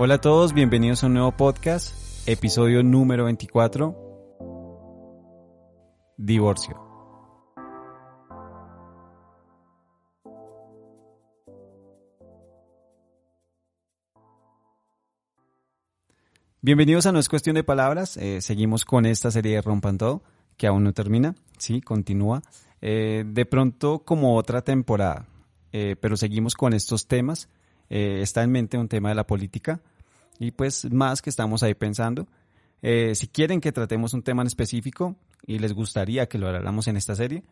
[0.00, 1.92] Hola a todos, bienvenidos a un nuevo podcast,
[2.28, 3.96] episodio número 24,
[6.16, 6.80] Divorcio.
[16.60, 20.22] Bienvenidos a No es cuestión de palabras, eh, seguimos con esta serie de Rompan Todo,
[20.56, 22.44] que aún no termina, sí, continúa,
[22.80, 25.26] eh, de pronto como otra temporada,
[25.72, 27.48] eh, pero seguimos con estos temas
[27.90, 29.80] eh, está en mente un tema de la política
[30.38, 32.28] y pues más que estamos ahí pensando.
[32.82, 35.16] Eh, si quieren que tratemos un tema en específico
[35.46, 37.42] y les gustaría que lo habláramos en esta serie,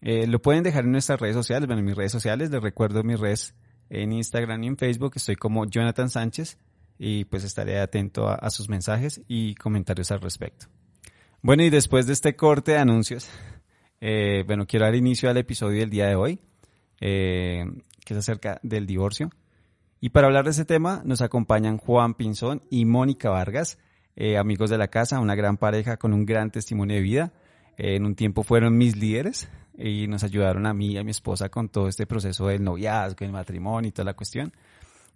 [0.00, 1.66] eh, lo pueden dejar en nuestras redes sociales.
[1.66, 3.54] Bueno, en mis redes sociales, les recuerdo mis redes
[3.88, 5.12] en Instagram y en Facebook.
[5.16, 6.58] Estoy como Jonathan Sánchez
[6.98, 10.66] y pues estaré atento a, sus mensajes y comentarios al respecto.
[11.42, 13.28] Bueno, y después de este corte de anuncios,
[14.00, 16.40] eh, bueno, quiero dar inicio al episodio del día de hoy,
[16.98, 17.66] que
[18.06, 19.30] es acerca del divorcio.
[20.04, 23.78] Y para hablar de ese tema nos acompañan Juan Pinzón y Mónica Vargas,
[24.16, 27.32] eh, amigos de la casa, una gran pareja con un gran testimonio de vida.
[27.78, 31.10] Eh, en un tiempo fueron mis líderes y nos ayudaron a mí y a mi
[31.10, 34.52] esposa con todo este proceso del noviazgo, el matrimonio y toda la cuestión.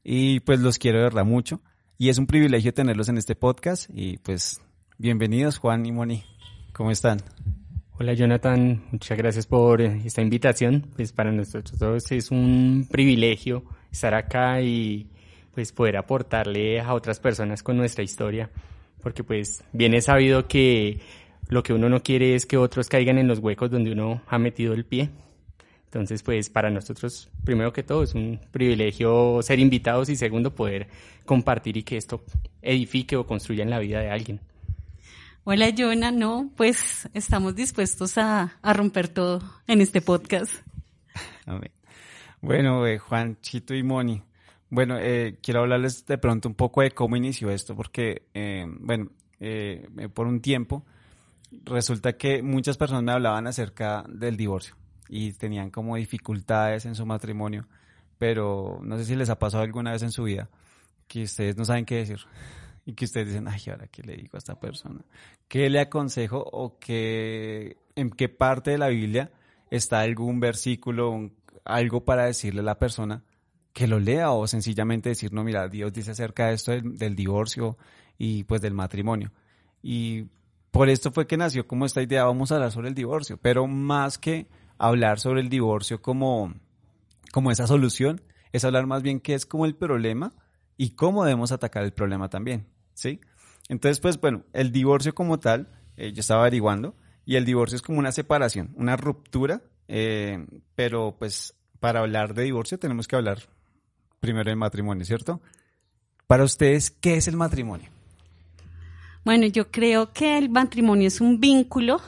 [0.03, 1.61] Y pues los quiero de verdad mucho.
[1.99, 3.91] Y es un privilegio tenerlos en este podcast.
[3.93, 4.59] Y pues
[4.97, 6.25] bienvenidos Juan y Moni.
[6.73, 7.19] ¿Cómo están?
[8.01, 10.87] Hola Jonathan, muchas gracias por esta invitación.
[10.97, 15.09] Pues para nosotros es un privilegio estar acá y
[15.55, 18.51] pues poder aportarle a otras personas con nuestra historia,
[19.03, 21.01] porque pues bien es sabido que
[21.49, 24.39] lo que uno no quiere es que otros caigan en los huecos donde uno ha
[24.39, 25.11] metido el pie.
[25.87, 30.87] Entonces, pues para nosotros, primero que todo, es un privilegio ser invitados y segundo, poder
[31.25, 32.23] compartir y que esto
[32.61, 34.41] edifique o construya en la vida de alguien.
[35.45, 36.11] Hola, Jonah.
[36.11, 40.53] No, pues estamos dispuestos a, a romper todo en este podcast.
[41.47, 41.78] Amén.
[42.41, 44.23] Bueno, eh, Juan, Chito y Moni.
[44.71, 49.11] Bueno, eh, quiero hablarles de pronto un poco de cómo inició esto, porque, eh, bueno,
[49.41, 50.85] eh, por un tiempo
[51.65, 54.77] resulta que muchas personas me hablaban acerca del divorcio
[55.09, 57.67] y tenían como dificultades en su matrimonio,
[58.19, 60.51] pero no sé si les ha pasado alguna vez en su vida
[61.09, 62.21] que ustedes no saben qué decir
[62.87, 65.01] y que ustedes dicen, ay, ¿ahora qué le digo a esta persona?
[65.49, 69.31] ¿Qué le aconsejo o qué, en qué parte de la Biblia
[69.71, 71.35] está algún versículo, un-
[71.69, 73.23] algo para decirle a la persona
[73.73, 77.79] que lo lea o sencillamente decir, no, mira, Dios dice acerca de esto del, divorcio
[78.17, 79.31] y pues del matrimonio.
[79.83, 80.27] Y
[80.73, 83.67] por esto fue que nació como esta idea, vamos a hablar sobre el divorcio, pero
[83.67, 84.49] más que
[84.79, 86.55] hablar sobre el divorcio como,
[87.31, 88.21] como esa solución,
[88.53, 90.33] es hablar más bien qué es como el problema
[90.77, 93.21] y cómo debemos atacar el problema también, ¿sí?
[93.69, 96.97] Entonces, pues bueno, el divorcio como tal, eh, yo estaba averiguando,
[97.29, 102.45] y el divorcio es como una separación, una ruptura, eh, pero pues para hablar de
[102.45, 103.39] divorcio tenemos que hablar
[104.21, 105.41] primero del matrimonio, ¿cierto?
[106.27, 107.89] Para ustedes, ¿qué es el matrimonio?
[109.25, 112.01] Bueno, yo creo que el matrimonio es un vínculo,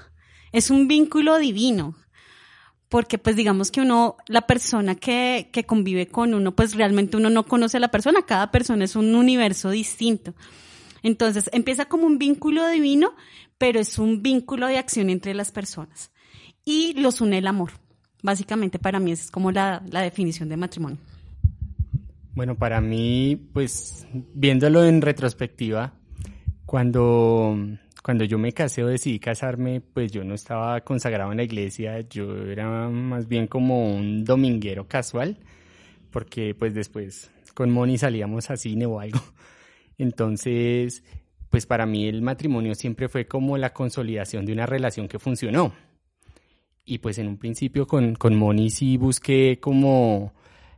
[0.53, 1.95] es un vínculo divino,
[2.89, 7.31] porque pues digamos que uno, la persona que, que convive con uno, pues realmente uno
[7.31, 10.35] no conoce a la persona, cada persona es un universo distinto.
[11.03, 13.15] Entonces empieza como un vínculo divino,
[13.59, 16.11] pero es un vínculo de acción entre las personas.
[16.65, 17.80] Y los une el amor.
[18.23, 20.99] Básicamente para mí es como la, la definición de matrimonio.
[22.35, 25.93] Bueno, para mí, pues viéndolo en retrospectiva,
[26.65, 27.57] cuando,
[28.03, 32.01] cuando yo me casé o decidí casarme, pues yo no estaba consagrado en la iglesia,
[32.09, 35.37] yo era más bien como un dominguero casual,
[36.11, 39.21] porque pues después con Moni salíamos a cine o algo.
[39.99, 41.03] Entonces,
[41.51, 45.73] pues para mí el matrimonio siempre fue como la consolidación de una relación que funcionó.
[46.85, 50.33] Y pues en un principio con, con Moni sí busqué como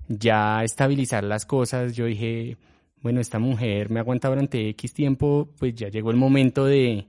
[0.08, 1.94] ya estabilizar las cosas.
[1.94, 2.56] Yo dije,
[3.00, 7.06] bueno, esta mujer me aguanta durante X tiempo, pues ya llegó el momento de,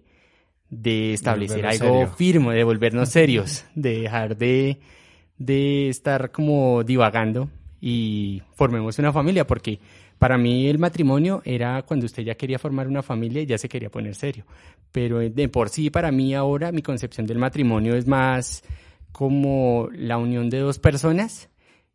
[0.70, 2.08] de establecer algo serio.
[2.16, 4.80] firme, de volvernos serios, de dejar de,
[5.38, 7.50] de estar como divagando
[7.80, 9.80] y formemos una familia, porque
[10.18, 13.68] para mí el matrimonio era cuando usted ya quería formar una familia y ya se
[13.68, 14.46] quería poner serio.
[14.92, 18.64] Pero de por sí, para mí ahora, mi concepción del matrimonio es más
[19.14, 21.50] como la unión de dos personas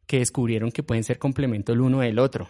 [0.06, 2.49] que descubrieron que pueden ser complemento el uno del otro,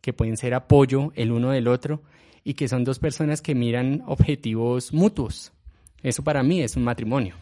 [0.00, 2.02] que pueden ser apoyo el uno del otro
[2.42, 5.52] y que son dos personas que miran objetivos mutuos.
[6.02, 7.34] Eso para mí es un matrimonio.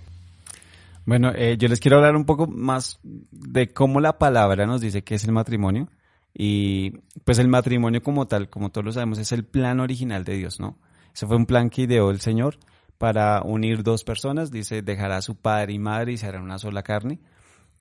[1.07, 5.05] Bueno, eh, yo les quiero hablar un poco más de cómo la palabra nos dice
[5.05, 5.89] que es el matrimonio.
[6.37, 6.91] Y
[7.25, 10.59] pues el matrimonio como tal, como todos lo sabemos, es el plan original de Dios,
[10.59, 10.79] ¿no?
[11.15, 12.59] Ese fue un plan que ideó el Señor
[12.99, 14.51] para unir dos personas.
[14.51, 17.21] Dice, dejará a su padre y madre y serán una sola carne.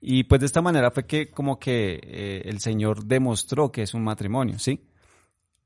[0.00, 3.94] Y pues de esta manera fue que como que eh, el Señor demostró que es
[3.94, 4.86] un matrimonio, ¿sí?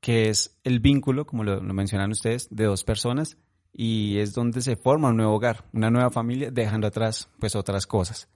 [0.01, 3.37] que es el vínculo, como lo, lo mencionan ustedes, de dos personas
[3.73, 7.87] y es donde se forma un nuevo hogar, una nueva familia, dejando atrás pues otras
[7.87, 8.29] cosas.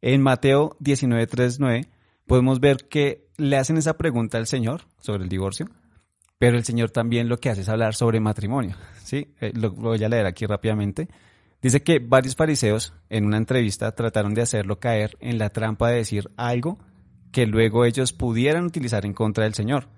[0.00, 1.88] En Mateo 19.3.9
[2.26, 5.68] podemos ver que le hacen esa pregunta al Señor sobre el divorcio,
[6.38, 8.76] pero el Señor también lo que hace es hablar sobre matrimonio.
[9.02, 9.34] ¿sí?
[9.40, 11.08] Eh, lo, lo voy a leer aquí rápidamente.
[11.62, 15.96] Dice que varios fariseos en una entrevista trataron de hacerlo caer en la trampa de
[15.96, 16.78] decir algo
[17.32, 19.88] que luego ellos pudieran utilizar en contra del Señor.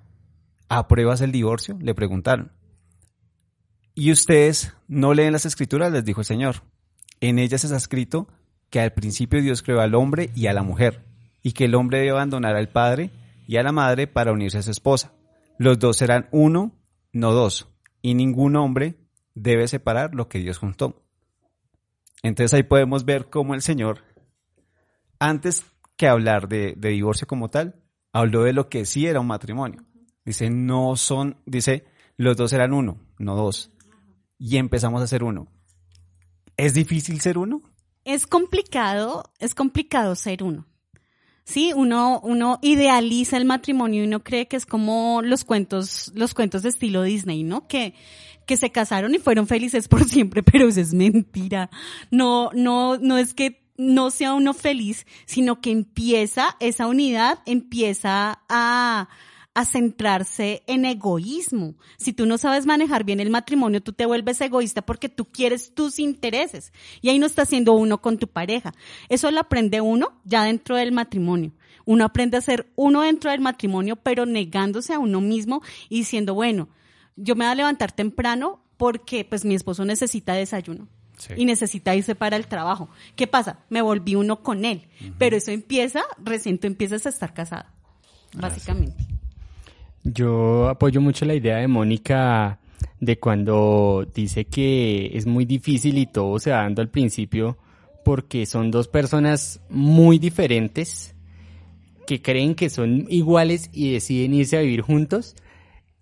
[0.68, 1.76] ¿Apruebas el divorcio?
[1.80, 2.52] Le preguntaron.
[3.94, 6.62] Y ustedes no leen las escrituras, les dijo el Señor.
[7.20, 8.28] En ellas está escrito
[8.70, 11.04] que al principio Dios creó al hombre y a la mujer,
[11.42, 13.10] y que el hombre debe abandonar al padre
[13.46, 15.12] y a la madre para unirse a su esposa.
[15.58, 16.72] Los dos serán uno,
[17.12, 17.68] no dos,
[18.00, 18.96] y ningún hombre
[19.34, 21.04] debe separar lo que Dios juntó.
[22.22, 24.04] Entonces ahí podemos ver cómo el Señor,
[25.18, 25.66] antes
[25.96, 27.82] que hablar de, de divorcio como tal,
[28.12, 29.84] habló de lo que sí era un matrimonio.
[30.24, 31.84] Dice, no son, dice,
[32.16, 33.72] los dos eran uno, no dos
[34.38, 35.48] y empezamos a ser uno.
[36.56, 37.62] ¿Es difícil ser uno?
[38.04, 40.66] Es complicado, es complicado ser uno.
[41.48, 46.34] Sí, uno, uno idealiza el matrimonio y uno cree que es como los cuentos, los
[46.34, 47.66] cuentos de estilo Disney, ¿no?
[47.66, 47.94] Que,
[48.44, 51.70] que se casaron y fueron felices por siempre, pero eso es mentira.
[52.10, 58.42] No, no, no es que no sea uno feliz, sino que empieza, esa unidad empieza
[58.50, 59.08] a,
[59.58, 61.74] a centrarse en egoísmo.
[61.96, 65.74] Si tú no sabes manejar bien el matrimonio, tú te vuelves egoísta porque tú quieres
[65.74, 66.72] tus intereses.
[67.00, 68.72] Y ahí no estás siendo uno con tu pareja.
[69.08, 71.50] Eso lo aprende uno ya dentro del matrimonio.
[71.86, 76.34] Uno aprende a ser uno dentro del matrimonio, pero negándose a uno mismo y diciendo,
[76.34, 76.68] bueno,
[77.16, 80.86] yo me voy a levantar temprano porque pues mi esposo necesita desayuno.
[81.18, 81.34] Sí.
[81.36, 82.88] y necesita irse para el trabajo.
[83.16, 83.58] ¿Qué pasa?
[83.70, 84.86] Me volví uno con él.
[85.00, 85.14] Uh -huh.
[85.18, 87.74] Pero eso empieza, recién tú empiezas a estar casada,
[88.34, 89.17] básicamente.
[90.12, 92.58] Yo apoyo mucho la idea de Mónica
[93.00, 97.58] de cuando dice que es muy difícil y todo se va dando al principio
[98.04, 101.14] porque son dos personas muy diferentes
[102.06, 105.36] que creen que son iguales y deciden irse a vivir juntos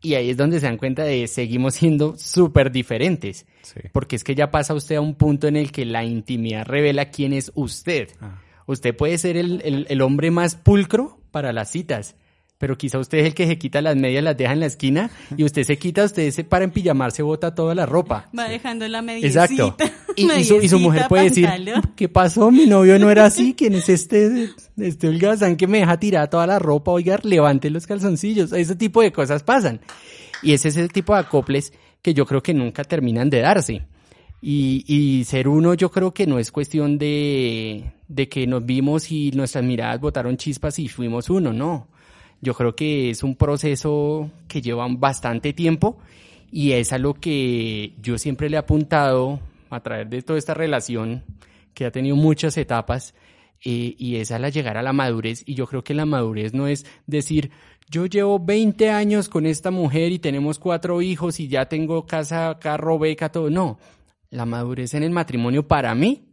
[0.00, 3.80] y ahí es donde se dan cuenta de seguimos siendo súper diferentes sí.
[3.92, 7.10] porque es que ya pasa usted a un punto en el que la intimidad revela
[7.10, 8.10] quién es usted.
[8.20, 8.40] Ah.
[8.66, 12.16] Usted puede ser el, el, el hombre más pulcro para las citas,
[12.58, 15.10] pero quizá usted es el que se quita las medias, las deja en la esquina
[15.36, 18.30] y usted se quita, usted se para empillamarse, bota toda la ropa.
[18.36, 19.26] Va dejando la media.
[19.26, 19.76] Exacto.
[20.16, 21.46] Y, y, su, y, su, mujer puede decir,
[21.94, 22.50] ¿qué pasó?
[22.50, 23.54] Mi novio no era así.
[23.54, 24.48] ¿Quién es este,
[24.78, 26.92] este holgazán que me deja tirar toda la ropa?
[26.92, 28.52] Oiga, levante los calzoncillos.
[28.52, 29.80] Ese tipo de cosas pasan.
[30.42, 33.82] Y ese es el tipo de acoples que yo creo que nunca terminan de darse.
[34.40, 39.12] Y, y, ser uno yo creo que no es cuestión de, de que nos vimos
[39.12, 41.88] y nuestras miradas botaron chispas y fuimos uno, no
[42.40, 45.98] yo creo que es un proceso que lleva bastante tiempo
[46.50, 49.40] y es a lo que yo siempre le he apuntado
[49.70, 51.24] a través de toda esta relación
[51.74, 53.14] que ha tenido muchas etapas
[53.64, 56.54] eh, y es a la llegar a la madurez y yo creo que la madurez
[56.54, 57.50] no es decir
[57.88, 62.58] yo llevo 20 años con esta mujer y tenemos cuatro hijos y ya tengo casa,
[62.60, 63.48] carro, beca, todo.
[63.48, 63.78] No,
[64.28, 66.24] la madurez en el matrimonio para mí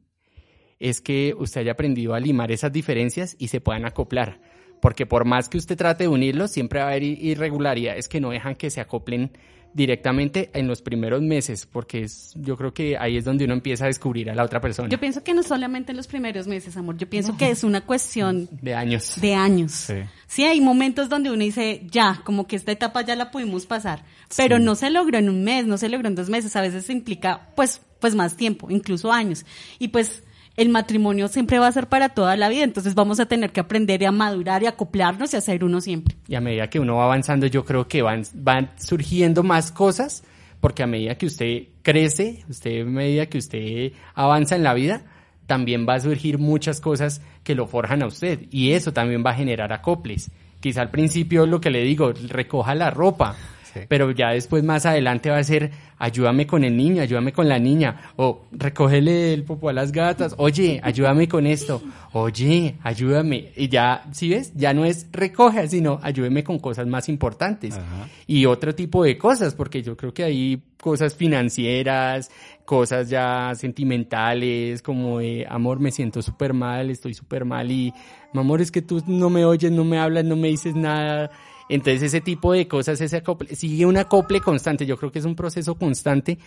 [0.80, 4.42] es que usted haya aprendido a limar esas diferencias y se puedan acoplar
[4.84, 8.32] porque por más que usted trate de unirlos, siempre va a haber irregularidades que no
[8.32, 9.32] dejan que se acoplen
[9.74, 13.86] directamente en los primeros meses, porque es, yo creo que ahí es donde uno empieza
[13.86, 14.90] a descubrir a la otra persona.
[14.90, 17.38] Yo pienso que no solamente en los primeros meses, amor, yo pienso no.
[17.38, 19.22] que es una cuestión de años.
[19.22, 19.72] De años.
[19.72, 19.94] Sí.
[20.28, 20.44] sí.
[20.44, 24.04] hay momentos donde uno dice, ya, como que esta etapa ya la pudimos pasar,
[24.36, 24.64] pero sí.
[24.64, 27.52] no se logró en un mes, no se logró en dos meses, a veces implica
[27.56, 29.46] pues, pues más tiempo, incluso años.
[29.80, 30.24] Y pues
[30.56, 33.60] el matrimonio siempre va a ser para toda la vida, entonces vamos a tener que
[33.60, 36.16] aprender a madurar y acoplarnos y a ser uno siempre.
[36.28, 40.24] Y a medida que uno va avanzando, yo creo que van, van surgiendo más cosas,
[40.60, 45.04] porque a medida que usted crece, usted a medida que usted avanza en la vida,
[45.48, 49.32] también va a surgir muchas cosas que lo forjan a usted, y eso también va
[49.32, 50.32] a generar acoples.
[50.60, 53.36] Quizá al principio lo que le digo, recoja la ropa,
[53.74, 53.82] Sí.
[53.88, 55.72] Pero ya después más adelante va a ser
[56.04, 60.36] ayúdame con el niño, ayúdame con la niña, o recógele el popo a las gatas,
[60.38, 63.54] oye, ayúdame con esto, oye, ayúdame.
[63.56, 64.52] Y ya, ¿sí ves?
[64.54, 67.76] Ya no es recoge, sino ayúdeme con cosas más importantes.
[67.76, 68.10] Ajá.
[68.28, 72.30] Y otro tipo de cosas, porque yo creo que hay cosas financieras,
[72.66, 77.94] cosas ya sentimentales, como de, amor, me siento súper mal, estoy súper mal y,
[78.34, 81.32] amor, es que tú no me oyes, no me hablas, no me dices nada.
[81.70, 84.86] Entonces ese tipo de cosas, ese acople, sigue un acople constante.
[84.86, 86.38] Yo creo que es un proceso constante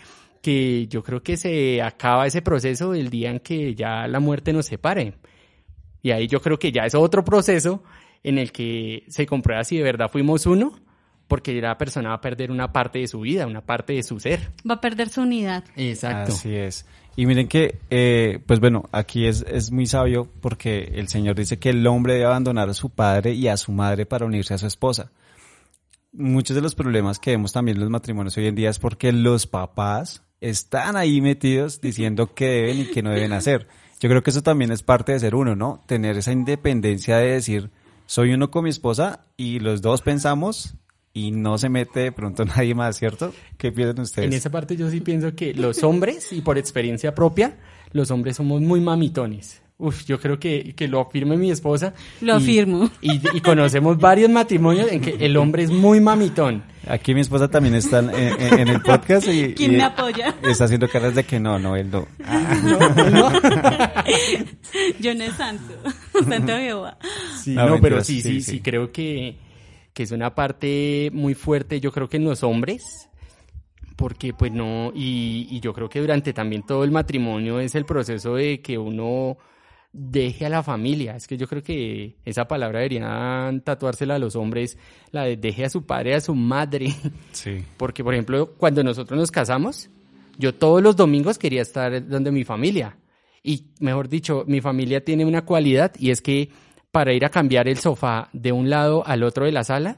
[0.43, 4.53] que yo creo que se acaba ese proceso el día en que ya la muerte
[4.53, 5.15] nos separe.
[6.03, 7.83] Y ahí yo creo que ya es otro proceso
[8.23, 10.73] en el que se comprueba si de verdad fuimos uno
[11.29, 14.21] porque la persona va a perder una parte de su vida, una parte de su
[14.21, 14.53] ser.
[14.69, 15.65] Va a perder su unidad.
[15.75, 16.33] Exacto.
[16.33, 16.87] Así es.
[17.17, 21.59] Y miren que, eh, pues bueno, aquí es, es muy sabio porque el Señor dice
[21.59, 24.59] que el hombre debe abandonar a su padre y a su madre para unirse a
[24.59, 25.11] su esposa.
[26.13, 29.13] Muchos de los problemas que vemos también en los matrimonios hoy en día es porque
[29.13, 33.67] los papás están ahí metidos diciendo qué deben y qué no deben hacer.
[33.99, 35.83] Yo creo que eso también es parte de ser uno, ¿no?
[35.87, 37.71] Tener esa independencia de decir,
[38.05, 40.75] soy uno con mi esposa y los dos pensamos
[41.17, 43.33] y no se mete de pronto nadie más, ¿cierto?
[43.57, 44.29] ¿Qué piensan ustedes?
[44.29, 47.57] En esa parte yo sí pienso que los hombres, y por experiencia propia,
[47.93, 49.63] los hombres somos muy mamitones.
[49.79, 51.93] Uf, yo creo que, que lo afirme mi esposa.
[52.23, 52.91] Lo y- afirmo.
[53.03, 56.63] Y, y conocemos varios matrimonios en que el hombre es muy mamitón.
[56.89, 60.35] Aquí mi esposa también está en, en- en el podcast y, ¿Quién y me apoya?
[60.43, 62.07] está haciendo caras de que no, no, él no.
[65.01, 65.75] Yo no es santo.
[66.29, 66.99] Santo Jehová.
[67.43, 68.41] Sí, No, no, pero sí, sí.
[68.41, 69.37] sí, creo que,
[69.97, 73.09] que es una parte muy fuerte, yo creo que en los hombres,
[73.97, 77.87] porque pues no, y, y yo creo que durante también todo el matrimonio es el
[77.87, 79.39] proceso de que uno
[79.95, 84.37] deje a la familia, es que yo creo que esa palabra deberían tatuársela a los
[84.37, 84.77] hombres,
[85.13, 86.95] la de deje a su padre, a su madre,
[87.33, 87.65] Sí.
[87.79, 89.89] porque por ejemplo, cuando nosotros nos casamos,
[90.37, 92.99] yo todos los domingos quería estar donde mi familia.
[93.43, 96.51] Y mejor dicho, mi familia tiene una cualidad y es que
[96.97, 99.97] para ir a cambiar el sofá de un lado al otro de la sala,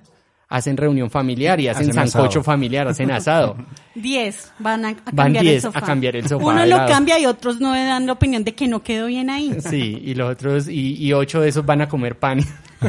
[0.48, 2.42] hacen reunión familiar y hacen, Hacen sancocho asado.
[2.42, 3.56] familiar, hacen asado.
[3.94, 5.78] Diez van a, a Van cambiar el sofá.
[5.78, 6.88] a cambiar el sofá Uno lo lado.
[6.88, 9.54] cambia y otros no dan la opinión de que no quedó bien ahí.
[9.60, 12.40] Sí, y los otros, y, y ocho de esos van a comer pan.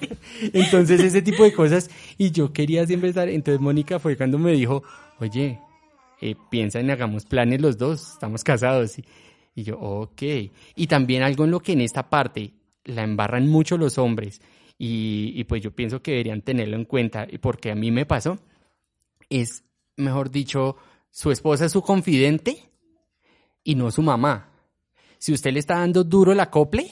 [0.00, 0.08] Sí.
[0.52, 1.90] Entonces, ese tipo de cosas.
[2.18, 3.28] Y yo quería siempre estar.
[3.28, 4.82] Entonces, Mónica fue cuando me dijo,
[5.18, 5.58] oye,
[6.20, 8.98] eh, piensa en hagamos planes los dos, estamos casados.
[8.98, 9.04] Y,
[9.54, 10.22] y yo, ok.
[10.76, 12.52] Y también algo en lo que en esta parte
[12.84, 14.40] la embarran mucho los hombres.
[14.78, 17.26] Y, pues yo pienso que deberían tenerlo en cuenta.
[17.30, 18.38] Y porque a mí me pasó,
[19.28, 19.64] es,
[19.96, 20.76] mejor dicho,
[21.10, 22.68] su esposa es su confidente
[23.62, 24.50] y no su mamá.
[25.18, 26.90] Si usted le está dando duro el acople,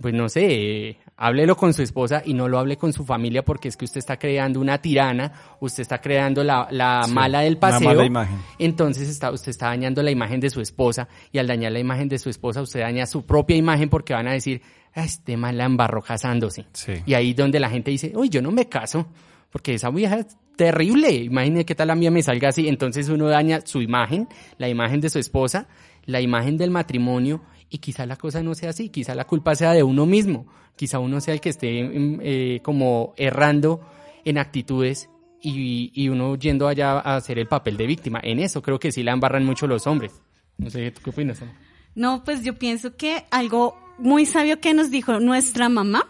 [0.00, 3.68] pues no sé, háblelo con su esposa y no lo hable con su familia porque
[3.68, 7.56] es que usted está creando una tirana, usted está creando la, la Sí, mala del
[7.56, 7.88] paseo.
[7.88, 8.38] mala imagen.
[8.58, 12.08] Entonces está, usted está dañando la imagen de su esposa y al dañar la imagen
[12.08, 14.60] de su esposa usted daña su propia imagen porque van a decir,
[14.94, 16.66] "Ah, este man la embarró casándose.
[16.72, 16.92] Sí.
[17.06, 19.06] Y ahí donde la gente dice, uy, yo no me caso
[19.50, 21.10] porque esa vieja es terrible.
[21.12, 22.68] Imagine qué tal la mía me salga así.
[22.68, 25.66] Entonces uno daña su imagen, la imagen de su esposa,
[26.04, 29.72] la imagen del matrimonio y quizá la cosa no sea así, quizá la culpa sea
[29.72, 30.46] de uno mismo,
[30.76, 33.80] quizá uno sea el que esté mm, eh, como errando
[34.24, 35.08] en actitudes
[35.40, 38.20] y, y uno yendo allá a hacer el papel de víctima.
[38.22, 40.20] En eso creo que sí la embarran mucho los hombres.
[40.58, 41.42] No sé, ¿tú qué opinas?
[41.42, 41.52] Ana?
[41.94, 46.06] No, pues yo pienso que algo muy sabio que nos dijo nuestra mamá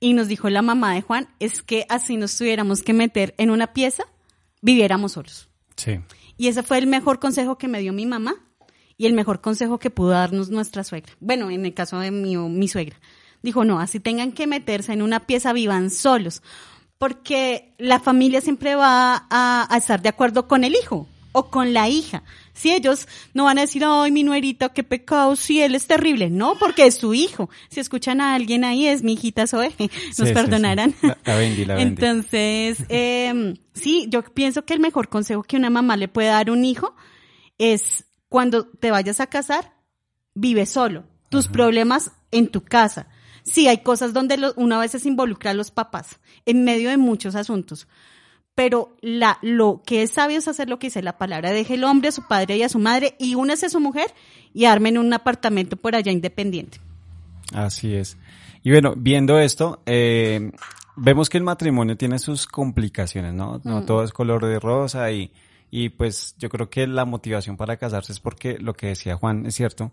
[0.00, 3.50] y nos dijo la mamá de Juan es que así nos tuviéramos que meter en
[3.50, 4.04] una pieza,
[4.62, 5.48] viviéramos solos.
[5.76, 6.00] Sí.
[6.36, 8.36] Y ese fue el mejor consejo que me dio mi mamá
[8.98, 11.12] y el mejor consejo que pudo darnos nuestra suegra.
[11.20, 12.96] Bueno, en el caso de mi, mi suegra.
[13.42, 16.42] Dijo, no, así tengan que meterse en una pieza, vivan solos.
[16.98, 21.72] Porque la familia siempre va a, a estar de acuerdo con el hijo o con
[21.72, 22.24] la hija.
[22.54, 26.28] Si ellos no van a decir, ay, mi nuerita, qué pecado, si él es terrible.
[26.28, 27.48] No, porque es su hijo.
[27.70, 29.72] Si escuchan a alguien ahí, es mi hijita Zoe.
[30.18, 30.90] Nos Sí, perdonarán.
[31.00, 31.06] sí.
[31.06, 31.88] La, la Bendy, la Bendy.
[32.04, 36.48] Entonces, eh, sí, yo pienso que el mejor consejo que una mamá le puede dar
[36.48, 36.96] a un hijo
[37.58, 39.72] es cuando te vayas a casar,
[40.34, 41.04] vive solo.
[41.30, 43.08] Tus problemas en tu casa.
[43.42, 46.96] Sí, hay cosas donde lo- uno a veces involucra a los papás en medio de
[46.96, 47.86] muchos asuntos.
[48.54, 51.50] Pero la, lo que es sabio es hacer lo que dice la palabra.
[51.52, 54.12] Deje el hombre a su padre y a su madre y únese a su mujer
[54.52, 56.80] y armen un apartamento por allá independiente.
[57.54, 58.16] Así es.
[58.62, 60.50] Y bueno, viendo esto, eh,
[60.96, 63.60] vemos que el matrimonio tiene sus complicaciones, ¿no?
[63.64, 65.30] No todo es color de rosa y,
[65.70, 69.46] y pues yo creo que la motivación para casarse es porque lo que decía Juan
[69.46, 69.92] es cierto.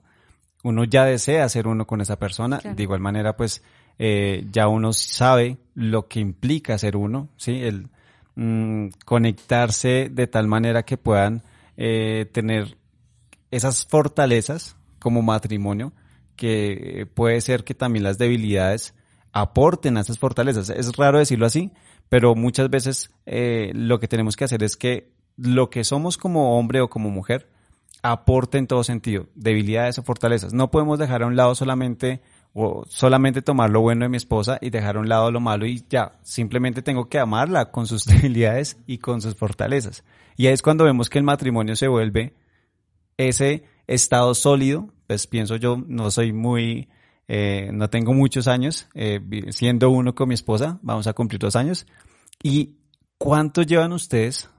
[0.64, 2.60] Uno ya desea ser uno con esa persona.
[2.60, 2.76] Claro.
[2.76, 3.62] De igual manera, pues
[4.00, 7.62] eh, ya uno sabe lo que implica ser uno, ¿sí?
[7.62, 7.90] El
[8.36, 11.44] mm, conectarse de tal manera que puedan
[11.78, 12.78] eh, tener
[13.52, 15.94] esas fortalezas como matrimonio,
[16.36, 18.96] que puede ser que también las debilidades
[19.32, 20.70] aporten a esas fortalezas.
[20.70, 21.72] Es raro decirlo así,
[22.10, 26.58] pero muchas veces eh, lo que tenemos que hacer es que lo que somos como
[26.58, 27.50] hombre o como mujer
[28.12, 30.54] aporte en todo sentido, debilidades o fortalezas.
[30.54, 32.22] No podemos dejar a un lado solamente
[32.54, 35.66] o solamente tomar lo bueno de mi esposa y dejar a un lado lo malo
[35.66, 40.04] y ya, simplemente tengo que amarla con sus debilidades y con sus fortalezas.
[40.38, 42.34] Y ahí es cuando vemos que el matrimonio se vuelve
[43.18, 46.90] ese estado sólido, pues pienso yo, no soy muy,
[47.28, 51.56] eh, no tengo muchos años, eh, siendo uno con mi esposa, vamos a cumplir dos
[51.56, 51.88] años,
[52.42, 52.78] y
[53.18, 54.50] ¿cuánto llevan ustedes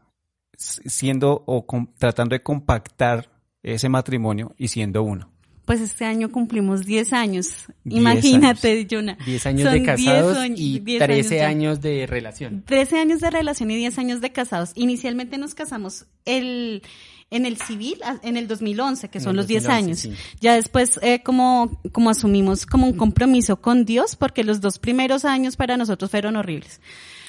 [0.56, 1.66] siendo o
[1.98, 3.30] tratando de compactar
[3.62, 5.30] ese matrimonio y siendo uno?
[5.66, 7.66] Pues este año cumplimos 10 años.
[7.84, 9.18] Imagínate, Jonah.
[9.26, 12.62] 10 años de casados y 13 años, de relación.
[12.64, 14.70] 13 años de relación y 10 años de casados.
[14.76, 16.84] Inicialmente nos casamos el,
[17.30, 20.08] en el civil en el 2011, que son los 10 años.
[20.40, 25.24] Ya después, eh, como, como asumimos como un compromiso con Dios, porque los dos primeros
[25.24, 26.80] años para nosotros fueron horribles.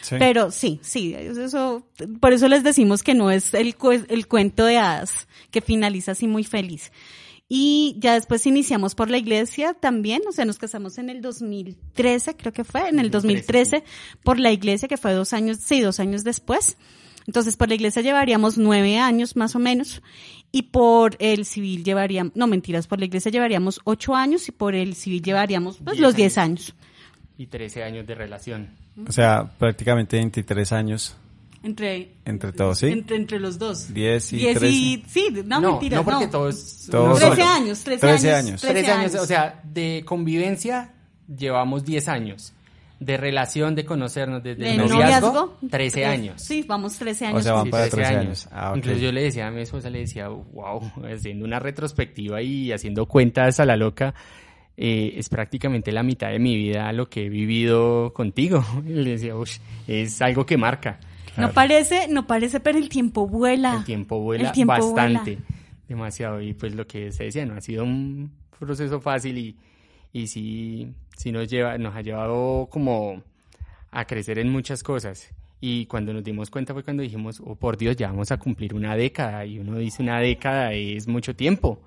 [0.10, 1.86] Pero sí, sí, eso,
[2.20, 3.76] por eso les decimos que no es el,
[4.10, 6.92] el cuento de hadas que finaliza así muy feliz.
[7.50, 12.36] Y ya después iniciamos por la iglesia también, o sea, nos casamos en el 2013,
[12.36, 13.84] creo que fue, en el 2013,
[14.22, 16.78] por la iglesia, que fue dos años, sí, dos años después.
[17.26, 20.02] Entonces, por la iglesia llevaríamos nueve años más o menos,
[20.52, 24.76] y por el civil llevaríamos, no mentiras, por la iglesia llevaríamos ocho años y por
[24.76, 26.74] el civil llevaríamos pues, los diez años.
[27.38, 28.70] Y trece años de relación.
[29.08, 31.18] O sea, prácticamente 23 años
[31.64, 32.88] entre, entre todos, ¿sí?
[32.88, 33.94] Entre, entre los dos.
[33.94, 34.70] 10 y 13.
[34.70, 36.06] Y, sí, no, no mentira, no.
[36.06, 36.88] porque todos...
[36.90, 38.62] todos 13 años, 13, 13 años.
[38.62, 39.16] 13 años.
[39.16, 40.94] o sea, de convivencia
[41.28, 42.54] llevamos 10 años.
[43.00, 46.42] De relación, de conocernos desde el noviazgo, 13 años.
[46.42, 47.40] Sí, vamos 13 años.
[47.42, 48.50] O sea, van para 13, años.
[48.52, 48.80] Ah, okay.
[48.80, 50.82] Incluso yo le decía a mi esposa, le decía, wow,
[51.14, 54.16] haciendo una retrospectiva y haciendo cuentas a la loca,
[54.80, 58.64] eh, es prácticamente la mitad de mi vida lo que he vivido contigo.
[58.86, 59.34] Y le decía,
[59.88, 61.00] es algo que marca.
[61.36, 63.76] No parece, no parece, pero el tiempo vuela.
[63.78, 65.38] El tiempo vuela bastante,
[65.88, 66.42] demasiado.
[66.42, 69.56] Y pues lo que se decía, no ha sido un proceso fácil y,
[70.14, 73.22] y sí, sí nos lleva, nos ha llevado como
[73.92, 75.30] a crecer en muchas cosas.
[75.62, 78.74] Y cuando nos dimos cuenta fue cuando dijimos, oh por Dios, ya vamos a cumplir
[78.74, 79.46] una década.
[79.46, 81.80] Y uno dice una década es mucho tiempo.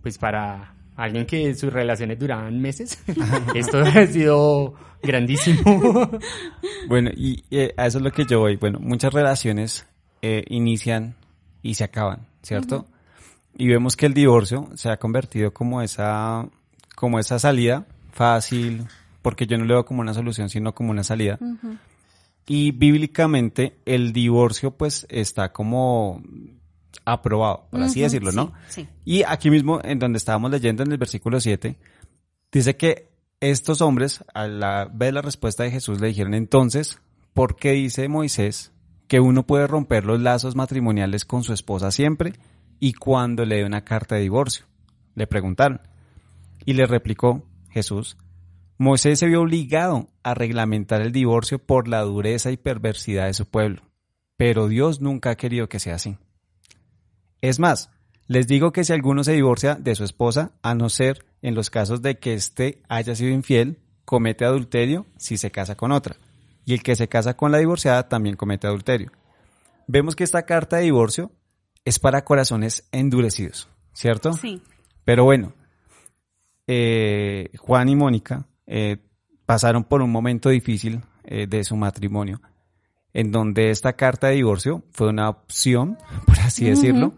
[0.00, 3.02] Pues para, alguien que sus relaciones duraban meses.
[3.54, 6.10] Esto ha sido grandísimo.
[6.88, 8.56] bueno, y eh, a eso es lo que yo voy.
[8.56, 9.86] Bueno, muchas relaciones
[10.22, 11.14] eh, inician
[11.62, 12.86] y se acaban, ¿cierto?
[13.56, 16.46] Y vemos que el divorcio se ha convertido como esa,
[16.94, 18.86] como esa salida fácil,
[19.22, 21.38] porque yo no lo veo como una solución, sino como una salida.
[22.46, 26.22] Y bíblicamente el divorcio pues está como
[27.04, 28.52] aprobado, por así decirlo, ¿no?
[28.68, 31.78] Sí, Y aquí mismo, en donde estábamos leyendo en el versículo 7,
[32.52, 37.00] dice que estos hombres, a la ver la respuesta de Jesús, le dijeron entonces,
[37.34, 38.72] ¿por qué dice Moisés
[39.08, 42.32] que uno puede romper los lazos matrimoniales con su esposa siempre
[42.80, 44.66] y cuando le dé una carta de divorcio?
[45.14, 45.80] Le preguntaron.
[46.64, 48.16] Y le replicó Jesús,
[48.78, 53.46] Moisés se vio obligado a reglamentar el divorcio por la dureza y perversidad de su
[53.46, 53.82] pueblo,
[54.36, 56.18] pero Dios nunca ha querido que sea así.
[57.48, 57.90] Es más,
[58.26, 61.70] les digo que si alguno se divorcia de su esposa, a no ser en los
[61.70, 66.16] casos de que éste haya sido infiel, comete adulterio si se casa con otra.
[66.64, 69.12] Y el que se casa con la divorciada también comete adulterio.
[69.86, 71.30] Vemos que esta carta de divorcio
[71.84, 74.32] es para corazones endurecidos, ¿cierto?
[74.32, 74.60] Sí.
[75.04, 75.52] Pero bueno,
[76.66, 78.96] eh, Juan y Mónica eh,
[79.46, 82.40] pasaron por un momento difícil eh, de su matrimonio,
[83.12, 87.14] en donde esta carta de divorcio fue una opción, por así decirlo,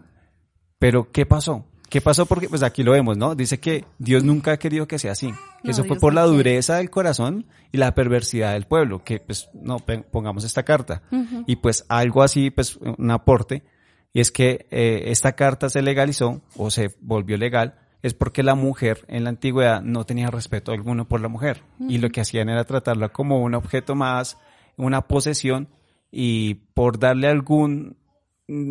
[0.79, 1.65] pero, ¿qué pasó?
[1.89, 2.25] ¿Qué pasó?
[2.25, 3.35] Porque, pues aquí lo vemos, ¿no?
[3.35, 5.33] Dice que Dios nunca ha querido que sea así.
[5.63, 9.79] eso fue por la dureza del corazón y la perversidad del pueblo, que pues no,
[10.11, 11.01] pongamos esta carta.
[11.47, 13.63] Y pues algo así, pues un aporte,
[14.13, 18.55] y es que eh, esta carta se legalizó o se volvió legal, es porque la
[18.55, 21.63] mujer en la antigüedad no tenía respeto alguno por la mujer.
[21.79, 24.37] Y lo que hacían era tratarla como un objeto más,
[24.77, 25.67] una posesión,
[26.11, 27.97] y por darle algún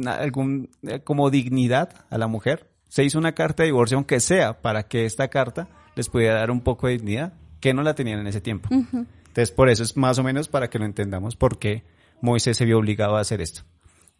[0.06, 2.68] algún eh, como dignidad a la mujer.
[2.88, 6.50] Se hizo una carta de divorcio, aunque sea para que esta carta les pudiera dar
[6.50, 8.68] un poco de dignidad, que no la tenían en ese tiempo.
[8.72, 11.84] Entonces, por eso es más o menos para que lo entendamos por qué
[12.20, 13.62] Moisés se vio obligado a hacer esto.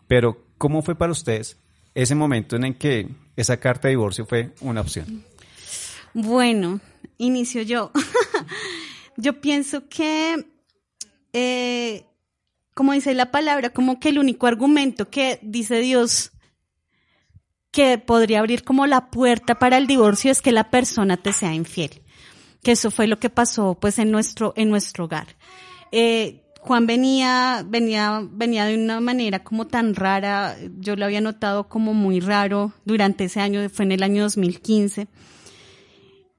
[0.07, 1.59] Pero, ¿cómo fue para ustedes
[1.95, 5.25] ese momento en el que esa carta de divorcio fue una opción?
[6.15, 6.81] Bueno,
[7.17, 7.93] inicio yo.
[9.17, 10.47] yo pienso que
[11.33, 12.05] eh,
[12.79, 16.31] como dice la palabra, como que el único argumento que dice Dios
[17.73, 21.53] que podría abrir como la puerta para el divorcio es que la persona te sea
[21.53, 22.03] infiel.
[22.63, 25.27] Que eso fue lo que pasó pues en nuestro, en nuestro hogar.
[25.91, 31.69] Eh, Juan venía, venía, venía de una manera como tan rara, yo lo había notado
[31.69, 35.09] como muy raro durante ese año, fue en el año 2015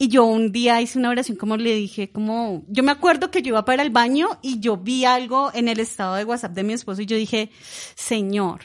[0.01, 3.41] y yo un día hice una oración como le dije, como, yo me acuerdo que
[3.41, 6.63] yo iba para el baño y yo vi algo en el estado de WhatsApp de
[6.63, 7.51] mi esposo y yo dije,
[7.95, 8.61] Señor,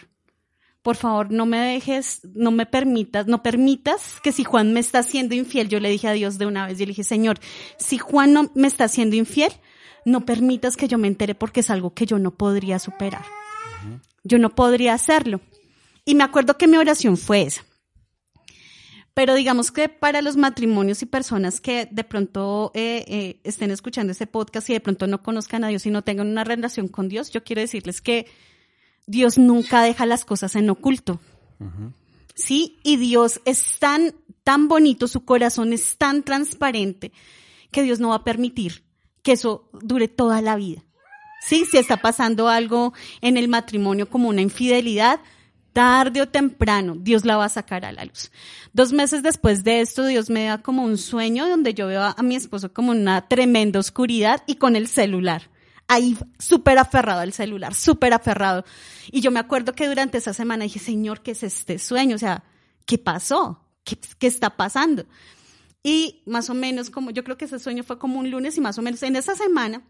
[0.82, 5.00] por favor, no me dejes, no me permitas, no permitas que si Juan me está
[5.00, 7.40] haciendo infiel, yo le dije a Dios de una vez, yo le dije, Señor,
[7.78, 9.50] si Juan no me está haciendo infiel,
[10.04, 13.24] no permitas que yo me entere porque es algo que yo no podría superar.
[14.22, 15.40] Yo no podría hacerlo.
[16.04, 17.64] Y me acuerdo que mi oración fue esa.
[19.14, 24.10] Pero digamos que para los matrimonios y personas que de pronto eh, eh, estén escuchando
[24.10, 27.08] este podcast y de pronto no conozcan a Dios y no tengan una relación con
[27.08, 28.26] Dios, yo quiero decirles que
[29.06, 31.20] Dios nunca deja las cosas en oculto.
[32.34, 37.12] Sí, y Dios es tan, tan bonito, su corazón es tan transparente
[37.70, 38.84] que Dios no va a permitir
[39.22, 40.82] que eso dure toda la vida.
[41.40, 45.20] Sí, si está pasando algo en el matrimonio como una infidelidad,
[45.74, 48.30] tarde o temprano Dios la va a sacar a la luz.
[48.72, 52.22] Dos meses después de esto, Dios me da como un sueño donde yo veo a,
[52.22, 55.50] mi esposo como una tremenda oscuridad y con el celular.
[55.86, 58.64] Ahí súper aferrado al celular, súper aferrado.
[59.10, 62.16] Y yo me acuerdo que durante esa semana dije, Señor, ¿qué es este sueño?
[62.16, 62.44] O sea,
[62.86, 63.60] ¿qué pasó?
[63.82, 65.04] ¿Qué, está pasando?
[65.82, 68.62] Y más o menos como, yo creo que ese sueño fue como un lunes y
[68.62, 69.82] más o menos en esa semana,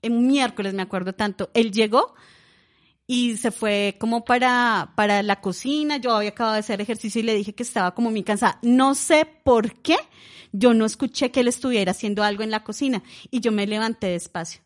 [0.00, 2.14] en miércoles me acuerdo tanto, él llegó
[3.06, 7.24] y se fue como para, para la cocina, yo había acabado de hacer ejercicio y
[7.24, 8.58] le dije que estaba como muy cansada.
[8.62, 9.96] No sé por qué
[10.52, 14.08] yo no escuché que él estuviera haciendo algo en la cocina y yo me levanté
[14.08, 14.62] despacio.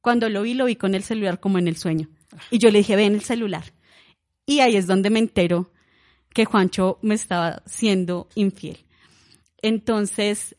[0.00, 2.08] Cuando lo vi, lo vi con el celular como en el sueño.
[2.50, 3.64] Y yo le dije, ven el celular.
[4.46, 5.72] Y ahí es donde me entero
[6.30, 8.84] que Juancho me estaba siendo infiel.
[9.62, 10.56] Entonces,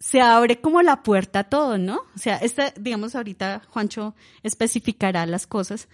[0.00, 2.02] se abre como la puerta a todo, ¿no?
[2.14, 5.88] O sea, este, digamos, ahorita Juancho especificará las cosas,